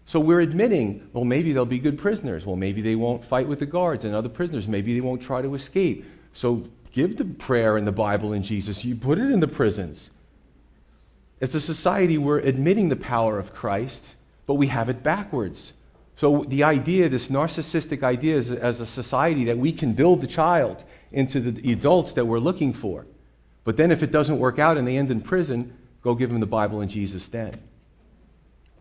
[0.06, 2.46] So we're admitting, well, maybe they'll be good prisoners.
[2.46, 4.68] Well, maybe they won't fight with the guards and other prisoners.
[4.68, 6.06] Maybe they won't try to escape.
[6.34, 8.84] So give the prayer and the Bible and Jesus.
[8.84, 10.10] You put it in the prisons.
[11.40, 14.04] As a society, we're admitting the power of Christ,
[14.46, 15.72] but we have it backwards.
[16.22, 20.28] So, the idea, this narcissistic idea is, as a society that we can build the
[20.28, 23.08] child into the adults that we're looking for.
[23.64, 26.40] But then, if it doesn't work out and they end in prison, go give them
[26.40, 27.60] the Bible and Jesus then.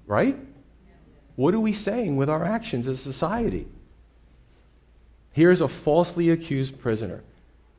[0.06, 0.36] Right?
[1.36, 3.66] What are we saying with our actions as a society?
[5.32, 7.22] Here's a falsely accused prisoner,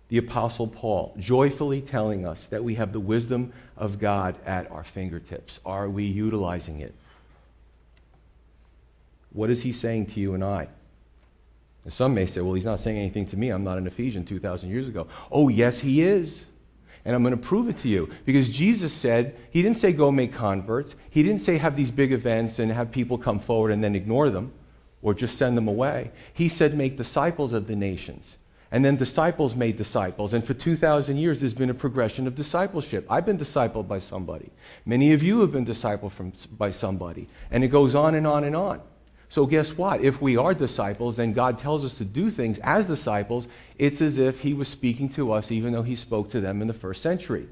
[0.09, 4.83] the Apostle Paul, joyfully telling us that we have the wisdom of God at our
[4.83, 5.59] fingertips.
[5.63, 6.95] Are we utilizing it?
[9.33, 10.67] What is he saying to you and I?
[11.83, 13.49] And some may say, well, he's not saying anything to me.
[13.49, 15.07] I'm not an Ephesian 2,000 years ago.
[15.31, 16.41] Oh, yes, he is.
[17.03, 18.09] And I'm going to prove it to you.
[18.25, 20.95] Because Jesus said, He didn't say go make converts.
[21.09, 24.29] He didn't say have these big events and have people come forward and then ignore
[24.29, 24.53] them
[25.01, 26.11] or just send them away.
[26.33, 28.37] He said make disciples of the nations.
[28.73, 30.31] And then disciples made disciples.
[30.31, 33.05] And for 2,000 years, there's been a progression of discipleship.
[33.09, 34.49] I've been discipled by somebody.
[34.85, 37.27] Many of you have been discipled from, by somebody.
[37.49, 38.81] And it goes on and on and on.
[39.31, 40.01] So, guess what?
[40.01, 43.47] If we are disciples, then God tells us to do things as disciples.
[43.79, 46.67] It's as if He was speaking to us, even though He spoke to them in
[46.67, 47.47] the first century.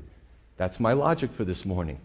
[0.58, 2.02] That's my logic for this morning.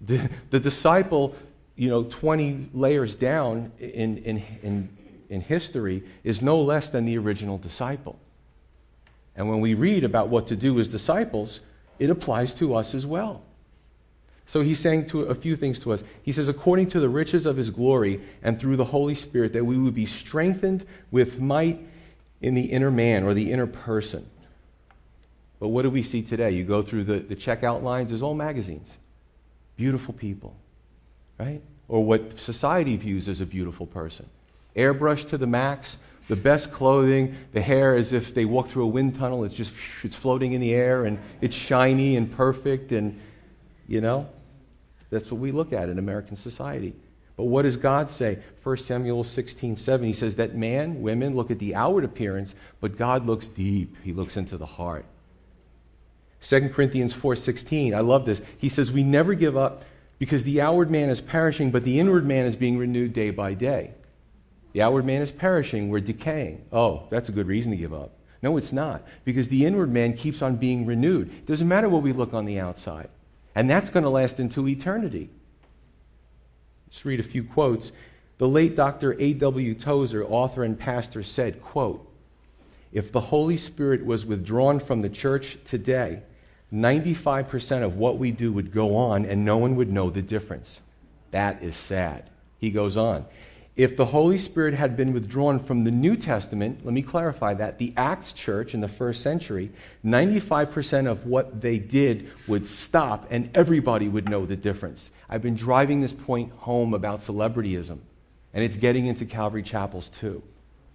[0.00, 1.36] The, the disciple,
[1.76, 4.88] you know, 20 layers down in, in, in,
[5.28, 8.18] in history, is no less than the original disciple.
[9.36, 11.60] And when we read about what to do as disciples,
[12.00, 13.42] it applies to us as well.
[14.50, 16.02] So he's saying to a few things to us.
[16.24, 19.64] He says, according to the riches of his glory and through the Holy Spirit, that
[19.64, 21.78] we would be strengthened with might
[22.40, 24.28] in the inner man or the inner person.
[25.60, 26.50] But what do we see today?
[26.50, 28.88] You go through the, the checkout lines, there's all magazines.
[29.76, 30.56] Beautiful people,
[31.38, 31.62] right?
[31.86, 34.28] Or what society views as a beautiful person.
[34.74, 35.96] Airbrushed to the max,
[36.26, 39.72] the best clothing, the hair as if they walk through a wind tunnel, it's just
[40.02, 43.20] it's floating in the air and it's shiny and perfect and
[43.86, 44.28] you know
[45.10, 46.94] that's what we look at in American society.
[47.36, 48.38] But what does God say?
[48.62, 52.98] 1 Samuel 16, 7, he says that man, women look at the outward appearance, but
[52.98, 53.96] God looks deep.
[54.02, 55.06] He looks into the heart.
[56.42, 58.40] 2 Corinthians 4:16, I love this.
[58.58, 59.84] He says we never give up
[60.18, 63.54] because the outward man is perishing, but the inward man is being renewed day by
[63.54, 63.92] day.
[64.72, 66.64] The outward man is perishing, we're decaying.
[66.72, 68.12] Oh, that's a good reason to give up.
[68.42, 71.28] No, it's not, because the inward man keeps on being renewed.
[71.28, 73.08] It doesn't matter what we look on the outside.
[73.54, 75.30] And that's going to last into eternity.
[76.86, 77.92] Let's read a few quotes.
[78.38, 79.16] The late Dr.
[79.18, 79.74] A.W.
[79.74, 82.08] Tozer, author and pastor, said, quote,
[82.92, 86.22] If the Holy Spirit was withdrawn from the church today,
[86.72, 90.80] 95% of what we do would go on and no one would know the difference.
[91.32, 92.30] That is sad.
[92.58, 93.26] He goes on.
[93.80, 97.78] If the Holy Spirit had been withdrawn from the New Testament, let me clarify that,
[97.78, 99.72] the Acts church in the first century,
[100.04, 105.10] 95% of what they did would stop and everybody would know the difference.
[105.30, 107.96] I've been driving this point home about celebrityism,
[108.52, 110.42] and it's getting into Calvary chapels too.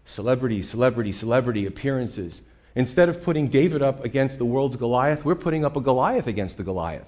[0.05, 2.41] Celebrity, celebrity, celebrity, appearances.
[2.75, 6.57] Instead of putting David up against the world's Goliath, we're putting up a Goliath against
[6.57, 7.07] the Goliath.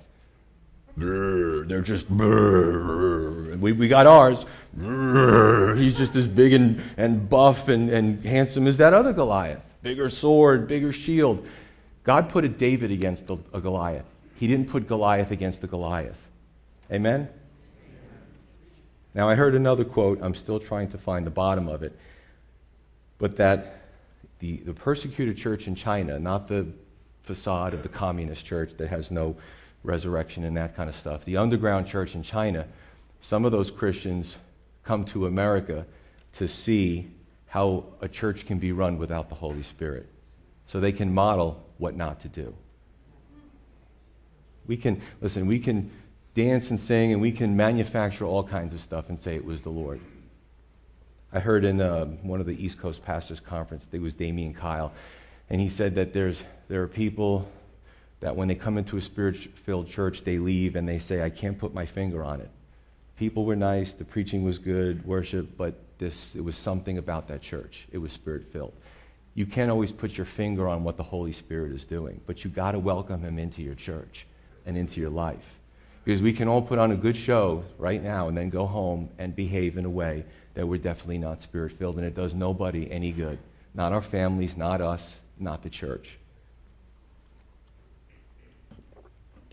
[0.97, 4.47] They're just, we, we got ours.
[4.77, 9.63] He's just as big and, and buff and, and handsome as that other Goliath.
[9.81, 11.47] Bigger sword, bigger shield.
[12.03, 14.05] God put a David against a Goliath.
[14.35, 16.17] He didn't put Goliath against the Goliath.
[16.91, 17.27] Amen?
[19.15, 20.19] Now, I heard another quote.
[20.21, 21.97] I'm still trying to find the bottom of it.
[23.17, 23.81] But that
[24.39, 26.67] the, the persecuted church in China, not the
[27.23, 29.35] facade of the communist church that has no
[29.83, 31.25] resurrection and that kind of stuff.
[31.25, 32.67] The underground church in China,
[33.21, 34.37] some of those Christians
[34.87, 35.85] come to America
[36.37, 37.07] to see
[37.47, 40.07] how a church can be run without the Holy Spirit.
[40.67, 42.55] So they can model what not to do.
[44.65, 45.91] We can, listen, we can
[46.35, 49.61] dance and sing and we can manufacture all kinds of stuff and say it was
[49.61, 49.99] the Lord.
[51.33, 54.13] I heard in uh, one of the East Coast Pastors Conference, I think it was
[54.13, 54.93] Damian Kyle,
[55.49, 57.49] and he said that there's, there are people
[58.21, 61.29] that when they come into a spirit filled church, they leave and they say, I
[61.29, 62.49] can't put my finger on it.
[63.17, 67.41] People were nice, the preaching was good, worship, but this, it was something about that
[67.41, 67.87] church.
[67.91, 68.73] It was spirit filled.
[69.33, 72.51] You can't always put your finger on what the Holy Spirit is doing, but you
[72.51, 74.25] got to welcome him into your church
[74.65, 75.45] and into your life.
[76.03, 79.09] Because we can all put on a good show right now and then go home
[79.17, 82.89] and behave in a way that we're definitely not spirit filled, and it does nobody
[82.91, 83.39] any good.
[83.73, 86.17] Not our families, not us, not the church.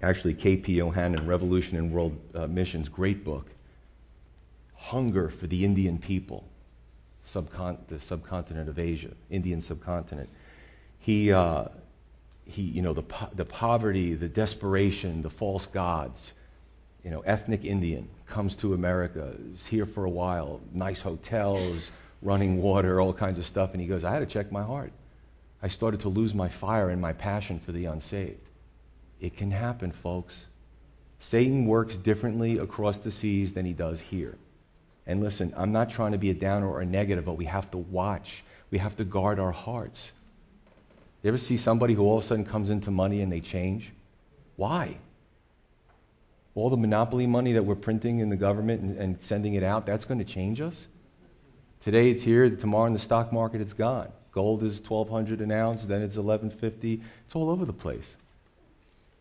[0.04, 0.76] actually K.P.
[0.76, 3.46] Yohannan, Revolution in World uh, Missions, great book.
[4.84, 6.44] Hunger for the Indian people,
[7.32, 10.28] the subcontinent of Asia, Indian subcontinent.
[10.98, 11.68] He, uh,
[12.44, 16.34] he you know, the, po- the poverty, the desperation, the false gods.
[17.02, 22.60] You know, ethnic Indian comes to America, is here for a while, nice hotels, running
[22.60, 23.72] water, all kinds of stuff.
[23.72, 24.92] And he goes, I had to check my heart.
[25.62, 28.48] I started to lose my fire and my passion for the unsaved.
[29.18, 30.44] It can happen, folks.
[31.20, 34.36] Satan works differently across the seas than he does here.
[35.06, 37.70] And listen, I'm not trying to be a downer or a negative, but we have
[37.72, 38.42] to watch.
[38.70, 40.12] We have to guard our hearts.
[41.22, 43.92] You ever see somebody who all of a sudden comes into money and they change?
[44.56, 44.98] Why?
[46.54, 49.86] All the monopoly money that we're printing in the government and, and sending it out,
[49.86, 50.86] that's going to change us?
[51.82, 54.08] Today it's here, tomorrow in the stock market it's gone.
[54.32, 57.00] Gold is 1200 an ounce, then it's 1150.
[57.26, 58.06] It's all over the place.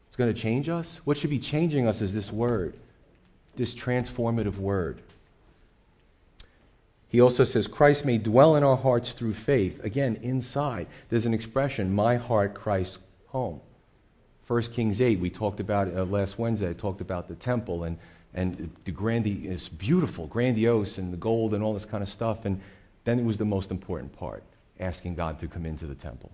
[0.07, 1.01] It's going to change us.
[1.05, 2.75] What should be changing us is this word,
[3.55, 5.01] this transformative word.
[7.13, 9.83] He also says, Christ may dwell in our hearts through faith.
[9.83, 10.87] Again, inside.
[11.09, 12.97] There's an expression, my heart, Christ's
[13.27, 13.61] home.
[14.47, 17.99] 1 Kings 8, we talked about uh, last Wednesday, I talked about the temple and,
[18.33, 22.45] and the grandi- it's beautiful, grandiose, and the gold and all this kind of stuff.
[22.45, 22.59] And
[23.03, 24.41] then it was the most important part,
[24.79, 26.31] asking God to come into the temple.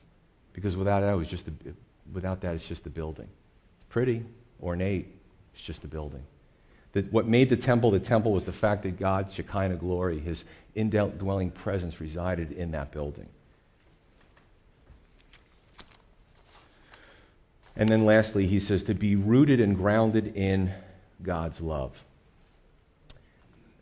[0.53, 1.51] Because without that, it was just a,
[2.13, 3.27] without that, it's just a building.
[3.89, 4.23] Pretty,
[4.63, 5.13] ornate,
[5.53, 6.23] it's just a building.
[6.93, 10.43] That what made the temple the temple was the fact that God's Shekinah glory, his
[10.75, 13.27] indwelling presence, resided in that building.
[17.75, 20.73] And then lastly, he says to be rooted and grounded in
[21.23, 21.91] God's love.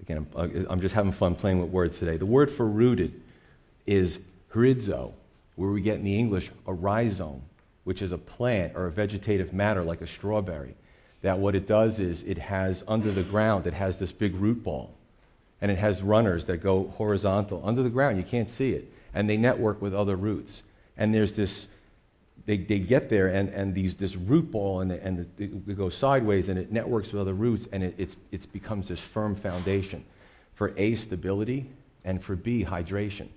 [0.02, 2.18] Again, I'm uh, just having fun playing with words today.
[2.18, 3.20] The word for rooted
[3.86, 4.20] is
[4.54, 5.14] hridzo,
[5.56, 7.42] where we get in the English a rhizome,
[7.86, 10.76] which is a plant or a vegetative matter like a strawberry
[11.22, 14.64] that what it does is it has under the ground, it has this big root
[14.64, 14.94] ball.
[15.60, 18.18] And it has runners that go horizontal under the ground.
[18.18, 18.92] You can't see it.
[19.14, 20.62] And they network with other roots.
[20.98, 21.68] And there's this,
[22.46, 25.78] they, they get there, and, and these, this root ball, and, the, and the, it
[25.78, 29.36] goes sideways, and it networks with other roots, and it it's, it's becomes this firm
[29.36, 30.06] foundation
[30.54, 31.66] for A, stability,
[32.06, 33.28] and for B, hydration.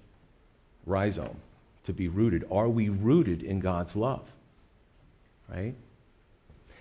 [0.86, 1.36] Rhizome,
[1.84, 2.44] to be rooted.
[2.50, 4.26] Are we rooted in God's love?
[5.48, 5.74] Right?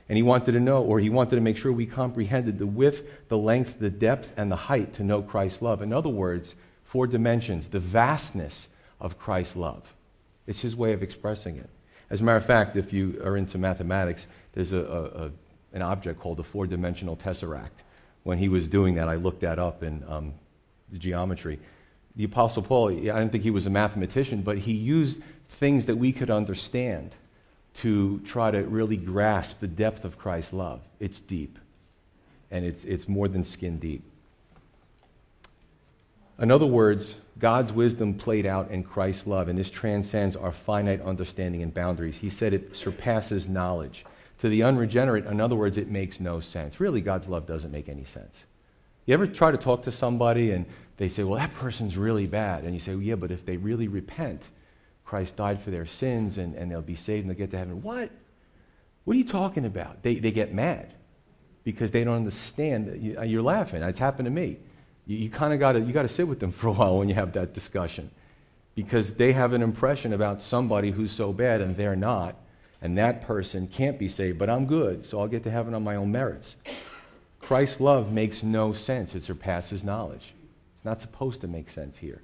[0.09, 3.07] And he wanted to know, or he wanted to make sure we comprehended the width,
[3.29, 5.83] the length, the depth, and the height to know Christ's love.
[5.83, 8.67] In other words, four dimensions, the vastness
[8.99, 9.83] of Christ's love.
[10.47, 11.69] It's his way of expressing it.
[12.09, 15.31] As a matter of fact, if you are into mathematics, there's a, a, a
[15.73, 17.83] an object called the four dimensional tesseract.
[18.23, 20.33] When he was doing that, I looked that up in um,
[20.91, 21.59] the geometry.
[22.15, 25.21] The Apostle Paul, I didn't think he was a mathematician, but he used
[25.59, 27.11] things that we could understand
[27.79, 30.81] to try to really grasp the depth of Christ's love.
[30.99, 31.57] It's deep,
[32.51, 34.03] and it's, it's more than skin deep.
[36.39, 41.01] In other words, God's wisdom played out in Christ's love, and this transcends our finite
[41.01, 42.17] understanding and boundaries.
[42.17, 44.05] He said it surpasses knowledge.
[44.41, 46.79] To the unregenerate, in other words, it makes no sense.
[46.79, 48.45] Really, God's love doesn't make any sense.
[49.05, 50.65] You ever try to talk to somebody and
[50.97, 52.63] they say, well, that person's really bad?
[52.63, 54.43] And you say, well, yeah, but if they really repent,
[55.09, 57.81] Christ died for their sins and, and they'll be saved and they'll get to heaven.
[57.81, 58.11] What?
[59.05, 60.03] What are you talking about?
[60.03, 60.93] They, they get mad
[61.63, 63.01] because they don't understand.
[63.01, 63.81] You, uh, you're laughing.
[63.81, 64.57] It's happened to me.
[65.07, 66.99] You, you kind of got to you got to sit with them for a while
[66.99, 68.11] when you have that discussion
[68.75, 72.35] because they have an impression about somebody who's so bad and they're not,
[72.79, 75.83] and that person can't be saved, but I'm good, so I'll get to heaven on
[75.83, 76.55] my own merits.
[77.39, 79.15] Christ's love makes no sense.
[79.15, 80.35] It surpasses knowledge.
[80.75, 82.21] It's not supposed to make sense here.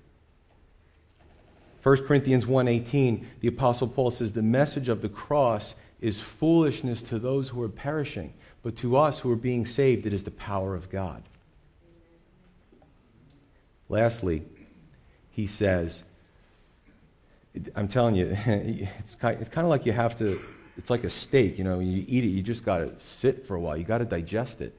[1.85, 7.19] 1 Corinthians 1:18, the apostle Paul says the message of the cross is foolishness to
[7.19, 8.33] those who are perishing,
[8.63, 11.21] but to us who are being saved it is the power of God.
[13.87, 14.41] Lastly,
[15.29, 16.01] he says,
[17.75, 20.39] I'm telling you, it's kind, of like you have to,
[20.79, 23.53] it's like a steak, you know, you eat it, you just got to sit for
[23.53, 24.75] a while, you got to digest it.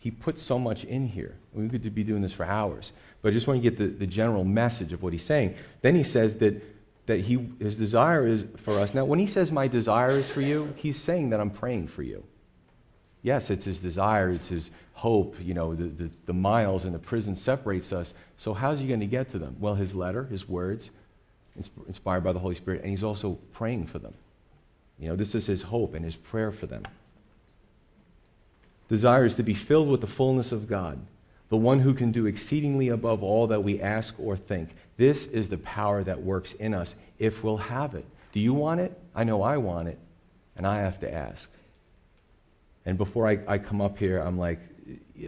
[0.00, 1.36] He puts so much in here.
[1.54, 2.90] We could be doing this for hours.
[3.22, 5.56] But I just want to get the, the general message of what he's saying.
[5.82, 6.62] Then he says that,
[7.06, 8.94] that he, his desire is for us.
[8.94, 12.02] Now, when he says, My desire is for you, he's saying that I'm praying for
[12.02, 12.24] you.
[13.22, 15.36] Yes, it's his desire, it's his hope.
[15.40, 18.14] You know, the, the, the miles and the prison separates us.
[18.38, 19.56] So, how's he going to get to them?
[19.58, 20.90] Well, his letter, his words,
[21.88, 24.14] inspired by the Holy Spirit, and he's also praying for them.
[25.00, 26.84] You know, this is his hope and his prayer for them.
[28.88, 30.98] Desire is to be filled with the fullness of God
[31.48, 34.70] the one who can do exceedingly above all that we ask or think.
[34.96, 38.04] This is the power that works in us if we'll have it.
[38.32, 38.98] Do you want it?
[39.14, 39.98] I know I want it,
[40.56, 41.48] and I have to ask.
[42.84, 44.60] And before I, I come up here, I'm like,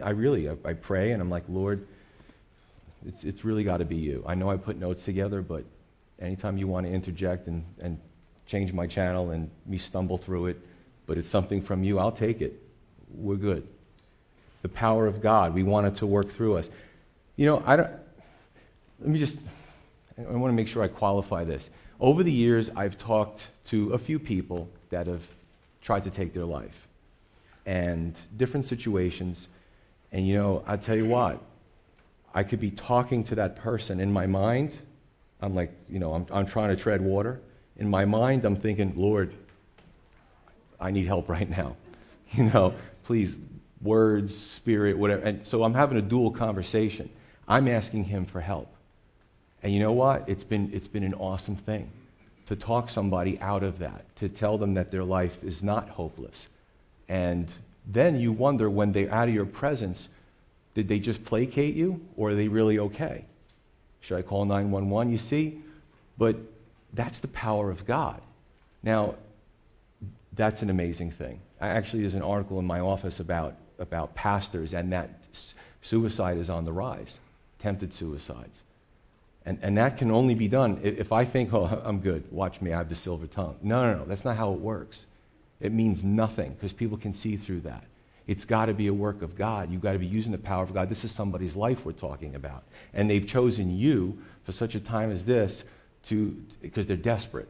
[0.03, 1.87] I really, I, I pray, and I'm like, Lord,
[3.05, 4.23] it's, it's really got to be you.
[4.27, 5.63] I know I put notes together, but
[6.19, 7.99] anytime you want to interject and, and
[8.45, 10.61] change my channel and me stumble through it,
[11.07, 12.61] but it's something from you, I'll take it.
[13.09, 13.67] We're good
[14.61, 15.53] the power of God.
[15.53, 16.69] We want it to work through us.
[17.35, 17.89] You know, I don't,
[18.99, 19.37] let me just,
[20.17, 21.69] I want to make sure I qualify this.
[21.99, 25.21] Over the years, I've talked to a few people that have
[25.81, 26.87] tried to take their life
[27.65, 29.47] and different situations.
[30.11, 31.41] And, you know, I tell you what,
[32.33, 34.71] I could be talking to that person in my mind.
[35.41, 37.39] I'm like, you know, I'm, I'm trying to tread water.
[37.77, 39.33] In my mind, I'm thinking, Lord,
[40.79, 41.75] I need help right now.
[42.33, 43.35] You know, please
[43.81, 45.23] words, spirit, whatever.
[45.23, 47.09] And so I'm having a dual conversation.
[47.47, 48.67] I'm asking him for help.
[49.63, 50.27] And you know what?
[50.27, 51.89] It's been, it's been an awesome thing
[52.47, 56.47] to talk somebody out of that, to tell them that their life is not hopeless.
[57.07, 57.53] And
[57.87, 60.09] then you wonder when they're out of your presence,
[60.73, 63.25] did they just placate you or are they really okay?
[64.01, 65.11] Should I call 911?
[65.11, 65.61] You see?
[66.17, 66.35] But
[66.93, 68.21] that's the power of God.
[68.83, 69.15] Now,
[70.33, 71.39] that's an amazing thing.
[71.59, 75.09] I actually, there's an article in my office about, about pastors and that
[75.81, 77.17] suicide is on the rise,
[77.59, 78.57] attempted suicides.
[79.45, 82.71] And, and that can only be done if I think, oh, I'm good, watch me,
[82.71, 83.57] I have the silver tongue.
[83.61, 84.99] No, no, no, that's not how it works.
[85.59, 87.83] It means nothing because people can see through that.
[88.27, 89.71] It's got to be a work of God.
[89.71, 90.89] You've got to be using the power of God.
[90.89, 92.63] This is somebody's life we're talking about.
[92.93, 95.63] And they've chosen you for such a time as this
[96.07, 97.49] to, because they're desperate.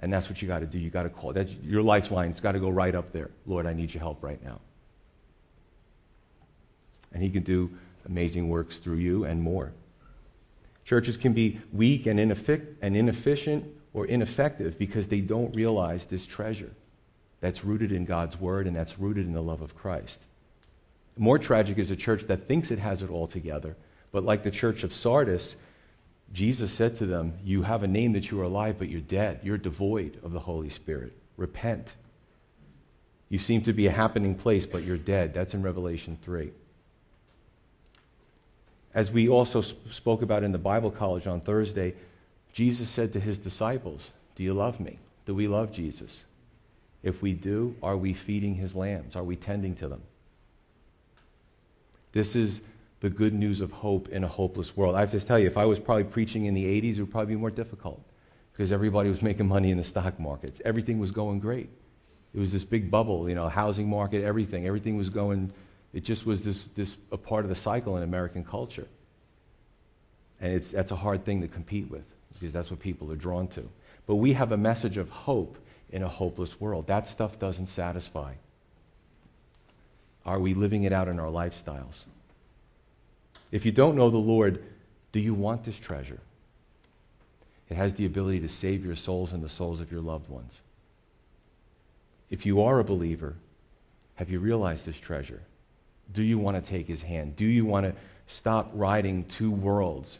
[0.00, 0.78] And that's what you got to do.
[0.78, 1.32] You got to call.
[1.32, 3.30] That's your lifeline's got to go right up there.
[3.46, 4.60] Lord, I need your help right now.
[7.14, 7.70] And He can do
[8.06, 9.72] amazing works through you and more.
[10.84, 16.26] Churches can be weak and, ineffic- and inefficient or ineffective because they don't realize this
[16.26, 16.70] treasure
[17.40, 20.18] that's rooted in God's Word and that's rooted in the love of Christ.
[21.16, 23.76] More tragic is a church that thinks it has it all together,
[24.12, 25.56] but like the church of Sardis,
[26.32, 29.40] Jesus said to them, You have a name that you are alive, but you're dead.
[29.42, 31.12] You're devoid of the Holy Spirit.
[31.36, 31.92] Repent.
[33.28, 35.32] You seem to be a happening place, but you're dead.
[35.32, 36.50] That's in Revelation 3.
[38.94, 41.94] As we also spoke about in the Bible college on Thursday,
[42.52, 44.98] Jesus said to his disciples, Do you love me?
[45.26, 46.22] Do we love Jesus?
[47.02, 49.16] If we do, are we feeding his lambs?
[49.16, 50.02] Are we tending to them?
[52.12, 52.60] This is
[53.00, 54.94] the good news of hope in a hopeless world.
[54.94, 57.10] I have to tell you, if I was probably preaching in the 80s, it would
[57.10, 58.00] probably be more difficult
[58.52, 60.60] because everybody was making money in the stock markets.
[60.64, 61.68] Everything was going great.
[62.32, 64.66] It was this big bubble, you know, housing market, everything.
[64.66, 65.52] Everything was going
[65.94, 68.88] it just was this, this a part of the cycle in American culture.
[70.40, 73.46] And it's, that's a hard thing to compete with because that's what people are drawn
[73.48, 73.68] to.
[74.06, 75.56] But we have a message of hope
[75.90, 76.88] in a hopeless world.
[76.88, 78.34] That stuff doesn't satisfy.
[80.26, 82.02] Are we living it out in our lifestyles?
[83.52, 84.64] If you don't know the Lord,
[85.12, 86.18] do you want this treasure?
[87.70, 90.58] It has the ability to save your souls and the souls of your loved ones.
[92.30, 93.36] If you are a believer,
[94.16, 95.40] have you realized this treasure?
[96.12, 97.36] Do you want to take his hand?
[97.36, 97.94] Do you want to
[98.26, 100.18] stop riding two worlds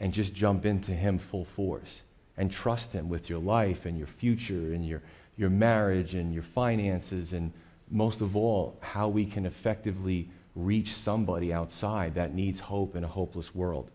[0.00, 2.00] and just jump into him full force
[2.36, 5.02] and trust him with your life and your future and your,
[5.36, 7.52] your marriage and your finances and
[7.90, 13.08] most of all, how we can effectively reach somebody outside that needs hope in a
[13.08, 13.90] hopeless world?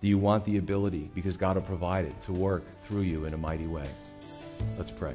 [0.00, 3.34] Do you want the ability, because God will provide it, to work through you in
[3.34, 3.88] a mighty way?
[4.76, 5.14] Let's pray.